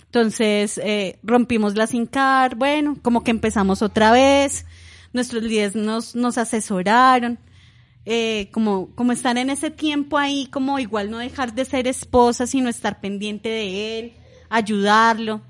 [0.05, 4.67] Entonces eh, rompimos la SINCAR, bueno, como que empezamos otra vez,
[5.11, 7.39] nuestros líderes nos, nos asesoraron,
[8.05, 12.45] eh, como, como estar en ese tiempo ahí, como igual no dejar de ser esposa,
[12.45, 14.13] sino estar pendiente de él,
[14.49, 15.41] ayudarlo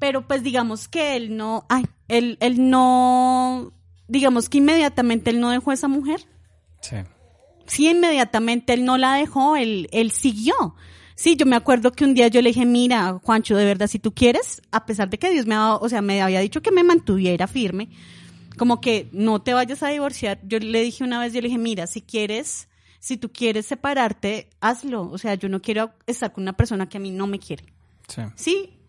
[0.00, 3.72] pero pues digamos que él no, ay, él, él no,
[4.08, 6.26] digamos que inmediatamente él no dejó a esa mujer.
[6.80, 6.96] Sí.
[7.66, 10.74] Sí, inmediatamente él no la dejó, él, él siguió.
[11.14, 13.98] Sí, yo me acuerdo que un día yo le dije, mira, Juancho, de verdad, si
[13.98, 16.72] tú quieres, a pesar de que Dios me, ha, o sea, me había dicho que
[16.72, 17.90] me mantuviera firme,
[18.56, 21.58] como que no te vayas a divorciar, yo le dije una vez, yo le dije,
[21.58, 22.68] mira, si quieres,
[23.00, 25.10] si tú quieres separarte, hazlo.
[25.10, 27.64] O sea, yo no quiero estar con una persona que a mí no me quiere.
[28.08, 28.22] Sí.
[28.34, 28.79] Sí,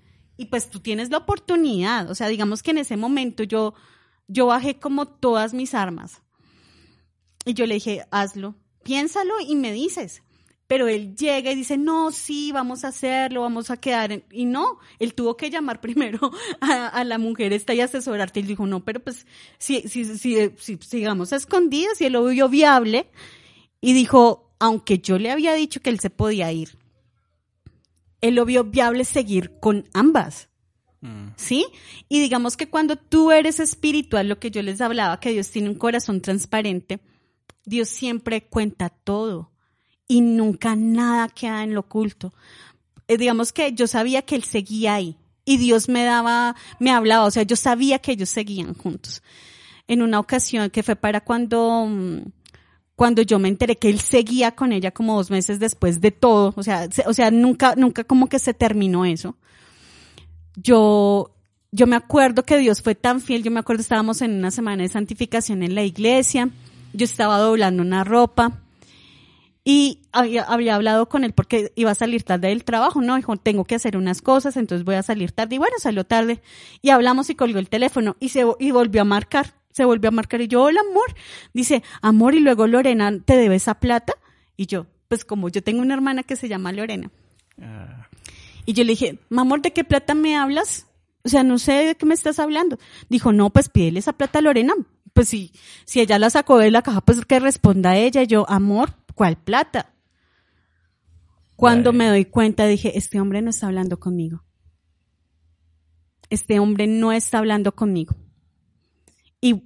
[0.41, 3.75] y pues tú tienes la oportunidad, o sea, digamos que en ese momento yo,
[4.27, 6.23] yo bajé como todas mis armas
[7.45, 10.23] y yo le dije, hazlo, piénsalo y me dices.
[10.65, 14.23] Pero él llega y dice, no, sí, vamos a hacerlo, vamos a quedar.
[14.31, 18.39] Y no, él tuvo que llamar primero a, la mujer esta y asesorarte.
[18.39, 19.27] Y dijo, no, pero pues,
[19.59, 23.11] si, si, si, si sigamos a escondidas, si él lo vio viable.
[23.79, 26.79] Y dijo, aunque yo le había dicho que él se podía ir,
[28.21, 30.49] él lo vio viable seguir con ambas.
[31.01, 31.29] Mm.
[31.35, 31.65] ¿Sí?
[32.07, 35.69] Y digamos que cuando tú eres espiritual, lo que yo les hablaba, que Dios tiene
[35.69, 36.99] un corazón transparente,
[37.65, 39.51] Dios siempre cuenta todo
[40.07, 42.33] y nunca nada queda en lo oculto.
[43.07, 47.25] Eh, digamos que yo sabía que Él seguía ahí y Dios me daba, me hablaba,
[47.25, 49.23] o sea, yo sabía que ellos seguían juntos.
[49.87, 52.19] En una ocasión que fue para cuando mm,
[53.01, 56.53] cuando yo me enteré que él seguía con ella como dos meses después de todo,
[56.55, 59.37] o sea, o sea, nunca, nunca como que se terminó eso.
[60.55, 61.31] Yo,
[61.71, 64.83] yo me acuerdo que Dios fue tan fiel, yo me acuerdo estábamos en una semana
[64.83, 66.51] de santificación en la iglesia,
[66.93, 68.61] yo estaba doblando una ropa
[69.63, 73.35] y había, había hablado con él porque iba a salir tarde del trabajo, no, dijo,
[73.35, 76.39] tengo que hacer unas cosas, entonces voy a salir tarde y bueno, salió tarde
[76.83, 80.11] y hablamos y colgó el teléfono y se, y volvió a marcar se volvió a
[80.11, 81.15] marcar y yo, hola amor.
[81.53, 84.13] Dice, amor, y luego Lorena, ¿te debe esa plata?
[84.57, 87.11] Y yo, pues como yo tengo una hermana que se llama Lorena.
[87.61, 88.07] Ah.
[88.65, 90.87] Y yo le dije, amor, ¿de qué plata me hablas?
[91.23, 92.77] O sea, no sé de qué me estás hablando.
[93.09, 94.73] Dijo, no, pues pídele esa plata a Lorena.
[95.13, 95.51] Pues si,
[95.85, 98.23] si ella la sacó de la caja, pues que responda a ella.
[98.23, 99.93] Y yo, amor, ¿cuál plata?
[101.55, 104.43] Cuando me doy cuenta, dije, este hombre no está hablando conmigo.
[106.29, 108.15] Este hombre no está hablando conmigo
[109.41, 109.63] y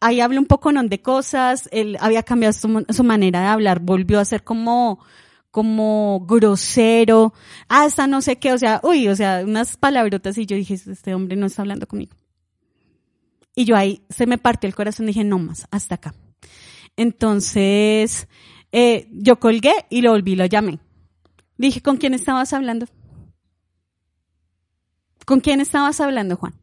[0.00, 4.24] ahí hablé un poco de cosas, él había cambiado su, manera de hablar, volvió a
[4.24, 5.00] ser como,
[5.50, 7.34] como grosero,
[7.68, 11.14] hasta no sé qué, o sea, uy, o sea, unas palabrotas y yo dije, este
[11.14, 12.16] hombre no está hablando conmigo.
[13.54, 16.14] Y yo ahí se me partió el corazón, dije, no más, hasta acá.
[16.96, 18.28] Entonces,
[18.70, 20.78] eh, yo colgué y lo volví, lo llamé.
[21.56, 22.86] Dije, ¿con quién estabas hablando?
[25.24, 26.54] ¿Con quién estabas hablando, Juan?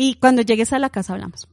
[0.00, 1.48] Y cuando llegues a la casa hablamos.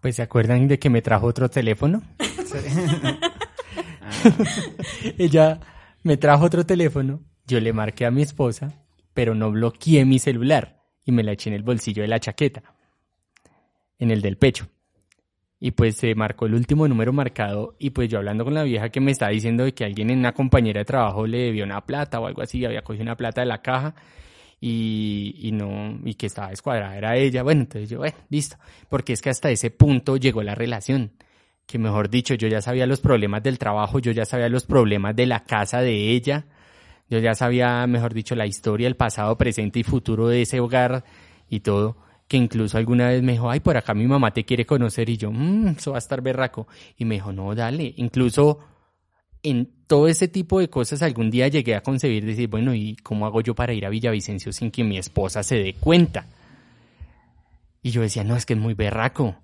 [0.00, 2.02] Pues se acuerdan de que me trajo otro teléfono.
[5.18, 5.60] Ella
[6.02, 8.72] me trajo otro teléfono, yo le marqué a mi esposa,
[9.14, 12.64] pero no bloqueé mi celular y me la eché en el bolsillo de la chaqueta.
[14.00, 14.66] en el del pecho.
[15.60, 18.88] Y pues se marcó el último número marcado y pues yo hablando con la vieja
[18.88, 21.86] que me estaba diciendo de que alguien en una compañera de trabajo le debió una
[21.86, 23.94] plata o algo así, había cogido una plata de la caja
[24.64, 27.42] y, y no, y que estaba descuadrada, era ella.
[27.42, 28.56] Bueno, entonces yo, bueno, listo.
[28.88, 31.10] Porque es que hasta ese punto llegó la relación.
[31.66, 35.16] Que mejor dicho, yo ya sabía los problemas del trabajo, yo ya sabía los problemas
[35.16, 36.46] de la casa de ella,
[37.10, 41.04] yo ya sabía, mejor dicho, la historia, el pasado, presente y futuro de ese hogar
[41.50, 41.96] y todo
[42.28, 45.18] que incluso alguna vez me dijo, ay, por acá mi mamá te quiere conocer y
[45.18, 46.66] yo, mmm, eso va a estar berraco.
[46.96, 47.92] Y me dijo, no, dale.
[47.98, 48.60] Incluso
[49.42, 53.26] en todo ese tipo de cosas algún día llegué a concebir, decir, bueno, ¿y cómo
[53.26, 56.24] hago yo para ir a Villavicencio sin que mi esposa se dé cuenta?
[57.82, 59.36] Y yo decía, no, es que es muy berraco.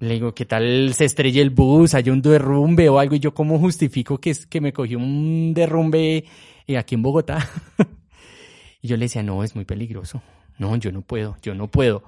[0.00, 3.14] Le digo, ¿qué tal se estrella el bus, hay un derrumbe o algo?
[3.14, 6.24] Y yo, ¿cómo justifico que, es, que me cogió un derrumbe
[6.66, 7.48] eh, aquí en Bogotá?
[8.82, 10.20] y yo le decía, no, es muy peligroso
[10.58, 12.02] no, yo no puedo, yo no puedo.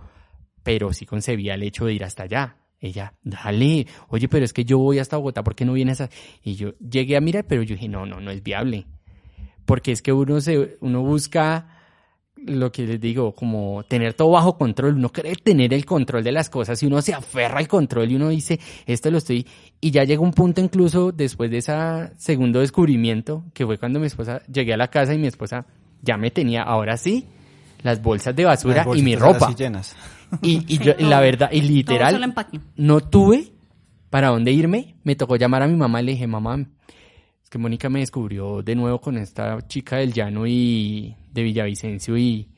[0.63, 2.57] Pero sí concebía el hecho de ir hasta allá.
[2.81, 6.11] Ella, dale, oye, pero es que yo voy hasta Bogotá, ¿por qué no vienes a...?
[6.43, 8.87] Y yo llegué a mirar, pero yo dije, no, no, no es viable.
[9.65, 11.75] Porque es que uno, se, uno busca
[12.47, 16.33] lo que les digo, como tener todo bajo control, uno cree tener el control de
[16.33, 19.47] las cosas y uno se aferra al control y uno dice, esto lo estoy,
[19.81, 21.73] y ya llega un punto incluso después de ese
[22.17, 25.67] segundo descubrimiento, que fue cuando mi esposa, llegué a la casa y mi esposa
[26.03, 27.27] ya me tenía, ahora sí,
[27.83, 29.55] las bolsas de basura y mi ropa.
[29.55, 29.97] Llenas.
[30.43, 32.35] Y, y yo, la verdad, y literal,
[32.77, 33.53] no tuve
[34.11, 34.97] para dónde irme.
[35.05, 36.67] Me tocó llamar a mi mamá y le dije, mamá,
[37.43, 42.17] es que Mónica me descubrió de nuevo con esta chica del llano y de Villavicencio
[42.17, 42.49] y,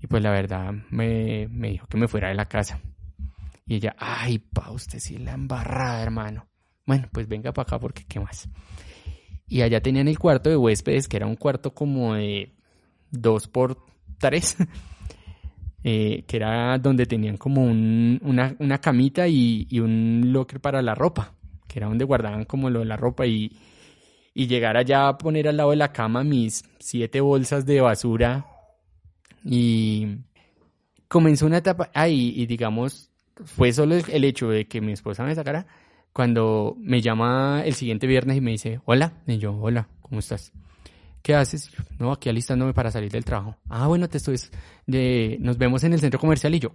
[0.00, 2.80] y pues la verdad me, me dijo que me fuera de la casa.
[3.66, 6.48] Y ella, ay, pa, usted sí la embarrada, hermano.
[6.84, 8.48] Bueno, pues venga para acá porque qué más.
[9.46, 12.54] Y allá tenían el cuarto de huéspedes, que era un cuarto como de
[13.10, 13.78] dos por
[15.84, 21.34] eh, que era donde tenían como una, una, camita y, un locker para la ropa,
[21.66, 23.52] que era donde guardaban como lo de la ropa y,
[24.34, 28.46] y llegar allá a poner al lado de la cama mis siete bolsas de basura
[29.44, 30.18] y
[31.08, 33.10] comenzó una etapa, ahí y digamos,
[33.44, 35.66] fue solo el hecho de que mi esposa me sacara
[36.12, 40.52] cuando me llama el siguiente viernes y me dice, hola, y yo, hola, ¿cómo estás?
[41.22, 41.70] ¿Qué haces?
[41.98, 43.56] No, aquí alistándome para salir del trabajo.
[43.68, 44.38] Ah, bueno, te estoy,
[45.40, 46.72] nos vemos en el centro comercial y yo,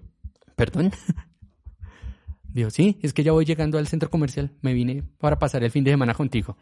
[0.56, 0.92] perdón.
[2.44, 5.70] Digo, sí, es que ya voy llegando al centro comercial, me vine para pasar el
[5.70, 6.58] fin de semana contigo.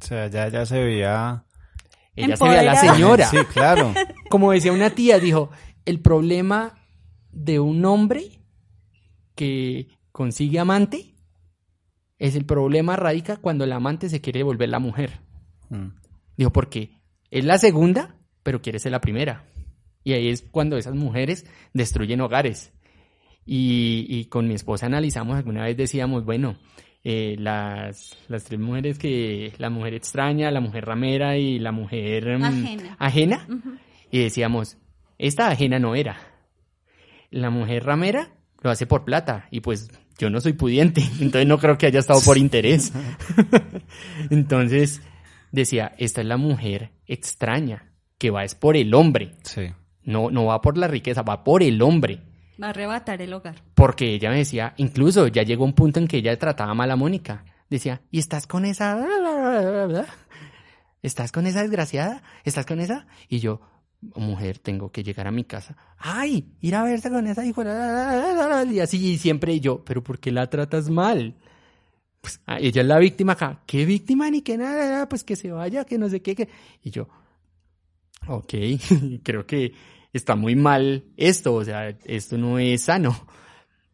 [0.00, 1.44] O sea, ya, ya se veía...
[2.14, 3.26] Ella se veía la señora.
[3.26, 3.92] Sí, claro.
[4.30, 5.50] Como decía una tía, dijo,
[5.84, 6.78] el problema
[7.30, 8.40] de un hombre
[9.34, 11.14] que consigue amante
[12.18, 15.20] es el problema radica cuando el amante se quiere volver la mujer.
[15.68, 15.88] Mm.
[16.36, 16.90] Dijo, porque
[17.30, 19.46] es la segunda, pero quiere ser la primera.
[20.04, 22.72] Y ahí es cuando esas mujeres destruyen hogares.
[23.44, 26.58] Y, con mi esposa analizamos, alguna vez decíamos, bueno,
[27.04, 32.38] eh, las, las tres mujeres que, la mujer extraña, la mujer ramera y la mujer
[32.38, 33.46] mm, ajena.
[34.10, 34.78] Y decíamos,
[35.18, 36.16] esta ajena no era.
[37.30, 38.32] La mujer ramera
[38.62, 42.00] lo hace por plata y pues yo no soy pudiente, entonces no creo que haya
[42.00, 42.92] estado por interés.
[44.30, 45.02] entonces,
[45.52, 49.32] decía, esta es la mujer extraña, que va es por el hombre.
[49.42, 49.72] Sí.
[50.02, 52.20] No, no va por la riqueza, va por el hombre.
[52.62, 53.56] Va a arrebatar el hogar.
[53.74, 56.96] Porque ella me decía, incluso ya llegó un punto en que ella trataba mal a
[56.96, 57.44] Mónica.
[57.68, 59.04] Decía, ¿y estás con esa?
[61.02, 62.22] ¿Estás con esa desgraciada?
[62.44, 63.06] ¿Estás con esa?
[63.28, 63.60] Y yo,
[64.14, 65.76] mujer, tengo que llegar a mi casa.
[65.98, 66.52] ¡Ay!
[66.60, 67.62] Ir a verse con esa hijo.
[67.64, 71.34] Y así siempre yo, ¿pero por qué la tratas mal?
[72.26, 73.62] Pues ah, ella es la víctima acá.
[73.66, 74.28] ¿Qué víctima?
[74.28, 76.48] Ni que nada, pues que se vaya, que no sé qué.
[76.82, 77.06] Y yo,
[78.26, 78.52] ok,
[79.22, 79.72] creo que
[80.12, 83.16] está muy mal esto, o sea, esto no es sano.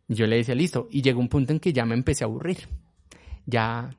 [0.09, 0.89] Yo le decía, listo.
[0.91, 2.71] Y llegó un punto en que ya me empecé a aburrir.
[3.45, 3.95] Ya,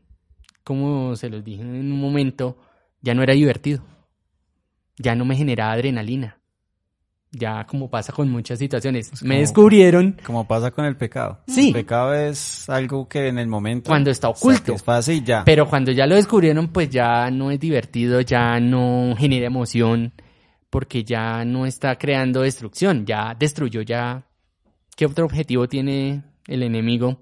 [0.64, 2.58] como se los dije en un momento,
[3.02, 3.86] ya no era divertido.
[4.98, 6.43] Ya no me generaba adrenalina
[7.34, 9.24] ya como pasa con muchas situaciones.
[9.24, 10.18] me descubrieron.
[10.26, 11.40] Como pasa con el pecado.
[11.48, 11.68] Sí.
[11.68, 13.90] El pecado es algo que en el momento.
[13.90, 14.74] Cuando está oculto.
[14.74, 15.44] Es fácil ya.
[15.44, 20.14] Pero cuando ya lo descubrieron, pues ya no es divertido, ya no genera emoción,
[20.70, 24.26] porque ya no está creando destrucción, ya destruyó ya.
[24.96, 27.20] ¿Qué otro objetivo tiene el enemigo?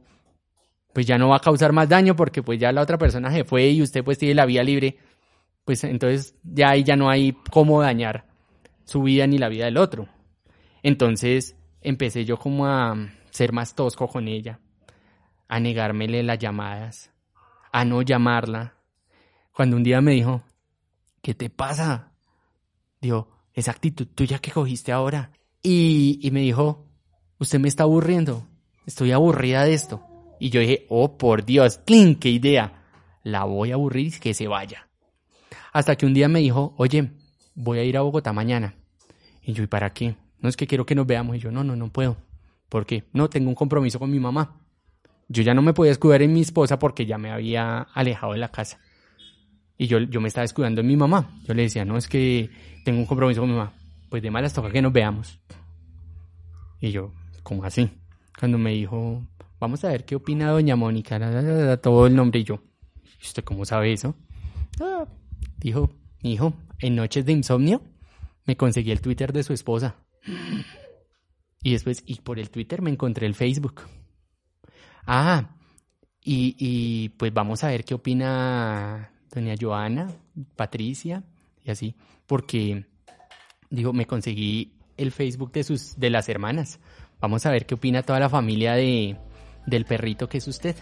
[0.93, 3.45] Pues ya no va a causar más daño porque pues ya la otra persona se
[3.45, 4.97] fue y usted pues tiene la vía libre.
[5.63, 8.30] Pues entonces ya ahí ya no hay cómo dañar
[8.91, 10.09] su vida ni la vida del otro.
[10.83, 12.95] Entonces empecé yo como a
[13.29, 14.59] ser más tosco con ella,
[15.47, 17.11] a negármele las llamadas,
[17.71, 18.75] a no llamarla.
[19.53, 20.43] Cuando un día me dijo,
[21.21, 22.11] ¿qué te pasa?
[22.99, 25.31] Dijo, esa actitud tuya que cogiste ahora.
[25.63, 26.87] Y, y me dijo,
[27.39, 28.45] usted me está aburriendo,
[28.85, 30.05] estoy aburrida de esto.
[30.39, 31.79] Y yo dije, oh, por Dios.
[31.85, 32.83] ¡Qué idea!
[33.23, 34.89] La voy a aburrir y que se vaya.
[35.71, 37.11] Hasta que un día me dijo, oye,
[37.53, 38.73] voy a ir a Bogotá mañana.
[39.43, 40.15] Y yo, ¿y para qué?
[40.39, 41.35] No es que quiero que nos veamos.
[41.35, 42.17] Y yo, no, no, no puedo.
[42.69, 43.03] ¿Por qué?
[43.13, 44.57] No, tengo un compromiso con mi mamá.
[45.27, 48.39] Yo ya no me podía escudar en mi esposa porque ya me había alejado de
[48.39, 48.79] la casa.
[49.77, 51.39] Y yo, yo me estaba escudando en mi mamá.
[51.43, 52.49] Yo le decía, no, es que
[52.83, 53.73] tengo un compromiso con mi mamá.
[54.09, 55.39] Pues de malas toca que nos veamos.
[56.79, 57.13] Y yo,
[57.43, 57.89] ¿cómo así?
[58.37, 59.25] Cuando me dijo,
[59.59, 61.19] vamos a ver qué opina doña Mónica,
[61.81, 62.59] todo el nombre y yo,
[63.21, 64.15] ¿usted cómo sabe eso?
[64.81, 65.05] Ah,
[65.57, 65.91] dijo,
[66.23, 67.83] hijo, en noches de insomnio
[68.51, 69.95] me conseguí el Twitter de su esposa.
[71.63, 73.83] Y después, y por el Twitter me encontré el Facebook.
[75.07, 75.55] Ah,
[76.21, 80.11] y, y pues vamos a ver qué opina doña Joana,
[80.57, 81.23] Patricia
[81.63, 81.95] y así,
[82.27, 82.87] porque
[83.69, 86.81] digo, me conseguí el Facebook de sus de las hermanas.
[87.21, 89.15] Vamos a ver qué opina toda la familia de
[89.65, 90.75] del perrito que es usted.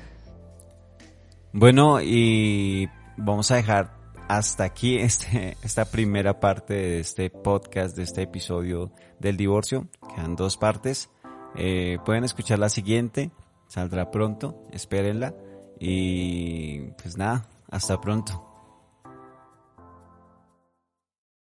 [1.53, 3.98] Bueno, y vamos a dejar
[4.29, 9.89] hasta aquí este, esta primera parte de este podcast, de este episodio del divorcio.
[10.15, 11.09] Quedan dos partes.
[11.55, 13.31] Eh, pueden escuchar la siguiente,
[13.67, 15.33] saldrá pronto, espérenla.
[15.79, 18.48] Y pues nada, hasta pronto.